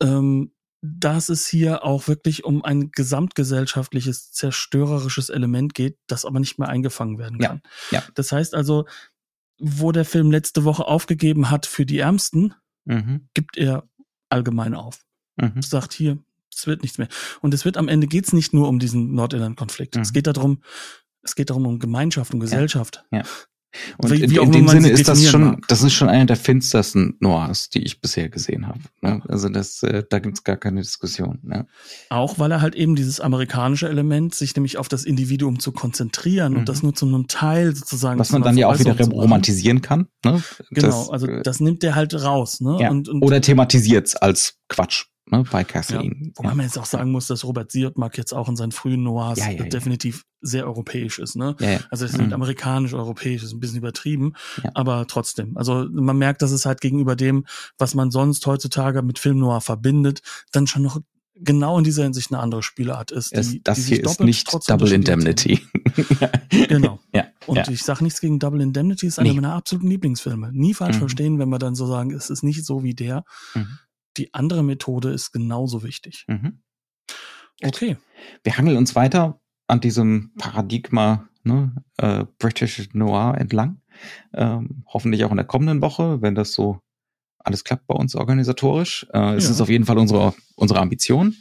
[0.00, 0.52] ähm,
[0.98, 6.68] dass es hier auch wirklich um ein gesamtgesellschaftliches zerstörerisches Element geht, das aber nicht mehr
[6.68, 7.62] eingefangen werden kann.
[7.90, 8.04] Ja, ja.
[8.14, 8.86] Das heißt also,
[9.58, 13.28] wo der Film letzte Woche aufgegeben hat für die Ärmsten, mhm.
[13.34, 13.88] gibt er
[14.28, 15.04] allgemein auf.
[15.36, 15.62] Mhm.
[15.62, 16.18] Sagt hier,
[16.54, 17.08] es wird nichts mehr.
[17.40, 19.96] Und es wird am Ende geht's nicht nur um diesen Nordirland-Konflikt.
[19.96, 20.02] Mhm.
[20.02, 20.62] Es geht darum,
[21.22, 23.04] es geht darum um Gemeinschaft und Gesellschaft.
[23.10, 23.18] Ja.
[23.18, 23.24] ja.
[23.98, 25.68] Und wie, in, wie in dem Sinne ist das schon, mag.
[25.68, 28.80] das ist schon einer der finstersten Noirs, die ich bisher gesehen habe.
[29.00, 29.22] Ne?
[29.28, 31.38] Also das, äh, da gibt's gar keine Diskussion.
[31.42, 31.66] Ne?
[32.10, 36.52] Auch weil er halt eben dieses amerikanische Element, sich nämlich auf das Individuum zu konzentrieren
[36.52, 36.58] mhm.
[36.60, 38.18] und das nur zu einem Teil sozusagen.
[38.18, 40.08] Was man dann ja auch wieder romantisieren kann.
[40.24, 40.42] Ne?
[40.70, 42.60] Genau, das, also äh, das nimmt der halt raus.
[42.60, 42.78] Ne?
[42.80, 42.90] Ja.
[42.90, 45.06] Und, und, Oder thematisiert's als Quatsch.
[45.30, 46.24] Ne, bei Kathleen.
[46.26, 46.30] Ja.
[46.36, 49.38] Wobei man jetzt auch sagen muss, dass Robert Siodmak jetzt auch in seinen frühen Noirs
[49.38, 49.64] Ja, ja, ja.
[49.64, 51.34] definitiv sehr europäisch ist.
[51.36, 51.56] Ne?
[51.60, 51.80] Ja, ja.
[51.90, 52.32] Also es ist Mhm.
[52.32, 54.70] amerikanisch-europäisch, ist ein bisschen übertrieben, Ja.
[54.74, 55.56] aber trotzdem.
[55.56, 57.44] Also man merkt, dass es halt gegenüber dem,
[57.78, 60.20] was man sonst heutzutage mit Film Noir verbindet,
[60.52, 61.00] dann schon noch
[61.38, 63.30] genau in dieser Hinsicht eine andere Spielart ist.
[63.32, 65.60] Es, die, das die hier ist nicht Double Indemnity.
[66.68, 66.98] Genau.
[67.14, 67.68] ja, Und ja.
[67.68, 69.36] ich sage nichts gegen Double Indemnity, ist einer Nee.
[69.36, 70.50] meiner absoluten Lieblingsfilme.
[70.52, 71.00] Nie falsch Mhm.
[71.00, 73.24] verstehen, wenn wir dann so sagen, es ist nicht so wie der.
[73.54, 73.78] Mhm.
[74.16, 76.24] Die andere Methode ist genauso wichtig.
[76.28, 76.62] Mhm.
[77.62, 77.96] Okay.
[78.44, 83.80] Wir hangeln uns weiter an diesem Paradigma ne, äh, British Noir entlang.
[84.34, 86.80] Ähm, hoffentlich auch in der kommenden Woche, wenn das so
[87.38, 89.06] alles klappt bei uns organisatorisch.
[89.12, 89.50] Äh, es Ja.
[89.52, 91.36] ist auf jeden Fall unsere, unsere Ambition.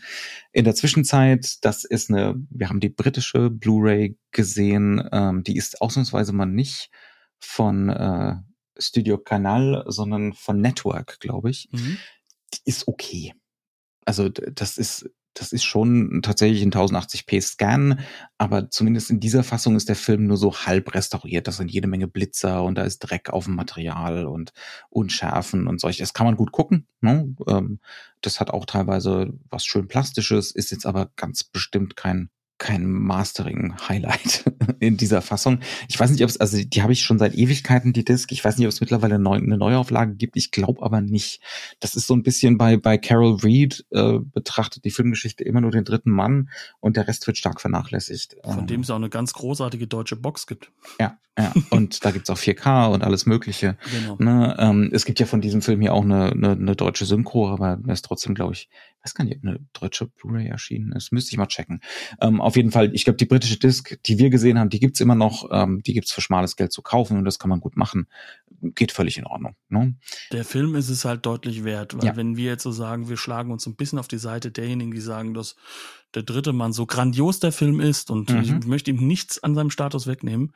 [0.53, 5.81] In der Zwischenzeit, das ist eine, wir haben die britische Blu-ray gesehen, ähm, die ist
[5.81, 6.91] ausnahmsweise mal nicht
[7.39, 8.35] von äh,
[8.77, 11.97] Studio Canal, sondern von Network, glaube ich Mhm.
[12.65, 13.33] Ist okay.
[14.05, 17.99] Also das ist das ist schon tatsächlich ein 1080p Scan,
[18.37, 21.47] aber zumindest in dieser Fassung ist der Film nur so halb restauriert.
[21.47, 24.53] Das sind jede Menge Blitzer und da ist Dreck auf dem Material und
[24.89, 26.03] Unschärfen und solche.
[26.03, 26.87] Das kann man gut gucken.
[27.01, 27.35] Ne?
[27.47, 27.79] Ähm,
[28.21, 32.29] Das hat auch teilweise was schön Plastisches, ist jetzt aber ganz bestimmt kein
[32.65, 34.45] kein Mastering-Highlight
[34.79, 35.59] in dieser Fassung.
[35.87, 38.31] Ich weiß nicht, ob es, also die habe ich schon seit Ewigkeiten, die Disc.
[38.31, 40.35] Ich weiß nicht, ob es mittlerweile neu, eine Neuauflage gibt.
[40.35, 41.41] Ich glaube aber nicht.
[41.79, 45.69] Das ist so ein bisschen bei, bei Carol Reed äh, betrachtet die Filmgeschichte immer nur
[45.69, 46.49] den dritten Mann
[46.79, 48.35] und der Rest wird stark vernachlässigt.
[48.43, 50.71] Von Ähm, dem es auch eine ganz großartige deutsche Box gibt.
[50.99, 51.53] ja, ja.
[51.69, 53.77] Und da gibt's auch 4K und alles Mögliche.
[53.91, 54.15] Genau.
[54.19, 57.49] Ne, ähm, es gibt ja von diesem Film hier auch eine, eine, eine deutsche Synchro,
[57.49, 58.69] aber er ist trotzdem, glaube ich,
[59.03, 61.11] weiß gar nicht, ob eine deutsche Blu-ray erschienen ist.
[61.11, 61.81] Müsste ich mal checken.
[62.21, 64.99] Ähm, auf jeden Fall, ich glaube, die britische Disc, die wir gesehen haben, die gibt's
[64.99, 65.49] immer noch.
[65.51, 68.07] Ähm, die gibt's für schmales Geld zu kaufen und das kann man gut machen.
[68.61, 69.55] Geht völlig in Ordnung.
[69.69, 69.95] Ne?
[70.31, 72.15] Der Film ist es halt deutlich wert, weil Ja.
[72.15, 75.01] wenn wir jetzt so sagen, wir schlagen uns ein bisschen auf die Seite derjenigen, die
[75.01, 75.55] sagen, dass
[76.13, 78.41] der dritte Mann so grandios der Film ist und Mhm.
[78.41, 80.53] ich möchte ihm nichts an seinem Status wegnehmen.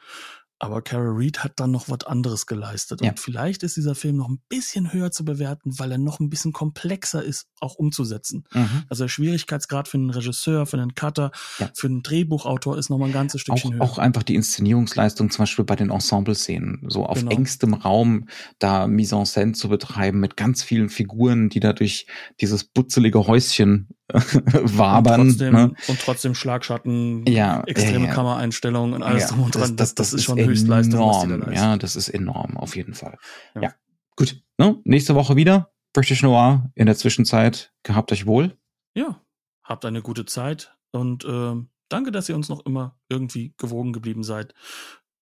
[0.62, 3.02] Aber Carol Reed hat dann noch was anderes geleistet.
[3.02, 3.12] Ja.
[3.12, 6.30] Und vielleicht ist dieser Film noch ein bisschen höher zu bewerten, weil er noch ein
[6.30, 8.44] bisschen komplexer ist, auch umzusetzen.
[8.54, 8.84] Mhm.
[8.90, 11.70] Also der Schwierigkeitsgrad für einen Regisseur, für einen Cutter, Ja.
[11.74, 13.82] für einen Drehbuchautor ist noch mal ein ganzes Stückchen Auch, höher.
[13.82, 17.32] auch einfach die Inszenierungsleistung, zum Beispiel bei den Ensemble-Szenen, so auf Genau.
[17.32, 18.28] engstem Raum
[18.60, 22.06] da Mise en scène zu betreiben mit ganz vielen Figuren, die da durch
[22.42, 25.22] dieses butzelige Häuschen wabern.
[25.22, 25.74] und, trotzdem, ne?
[25.88, 28.14] und trotzdem Schlagschatten, Ja, extreme ja, ja.
[28.14, 29.76] Kameraeinstellungen und alles Ja, drum und dran.
[29.76, 31.50] Das, das, ist schon Höchstleistung, was die da enorm.
[31.52, 31.64] leisten.
[31.66, 33.18] Ja, das ist enorm, auf jeden Fall.
[33.56, 33.74] Ja, Ja.
[34.16, 34.42] gut.
[34.58, 34.78] Ne?
[34.84, 36.70] Nächste Woche wieder British Noir.
[36.76, 38.58] In der Zwischenzeit gehabt euch wohl.
[38.96, 39.22] Ja,
[39.64, 44.24] habt eine gute Zeit und ähm, danke, dass ihr uns noch immer irgendwie gewogen geblieben
[44.24, 44.54] seid.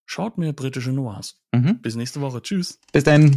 [0.06, 1.42] Schaut mehr britische Noirs.
[1.54, 1.82] Mhm.
[1.82, 2.42] Bis nächste Woche.
[2.42, 2.80] Tschüss.
[2.94, 3.36] Bis dann.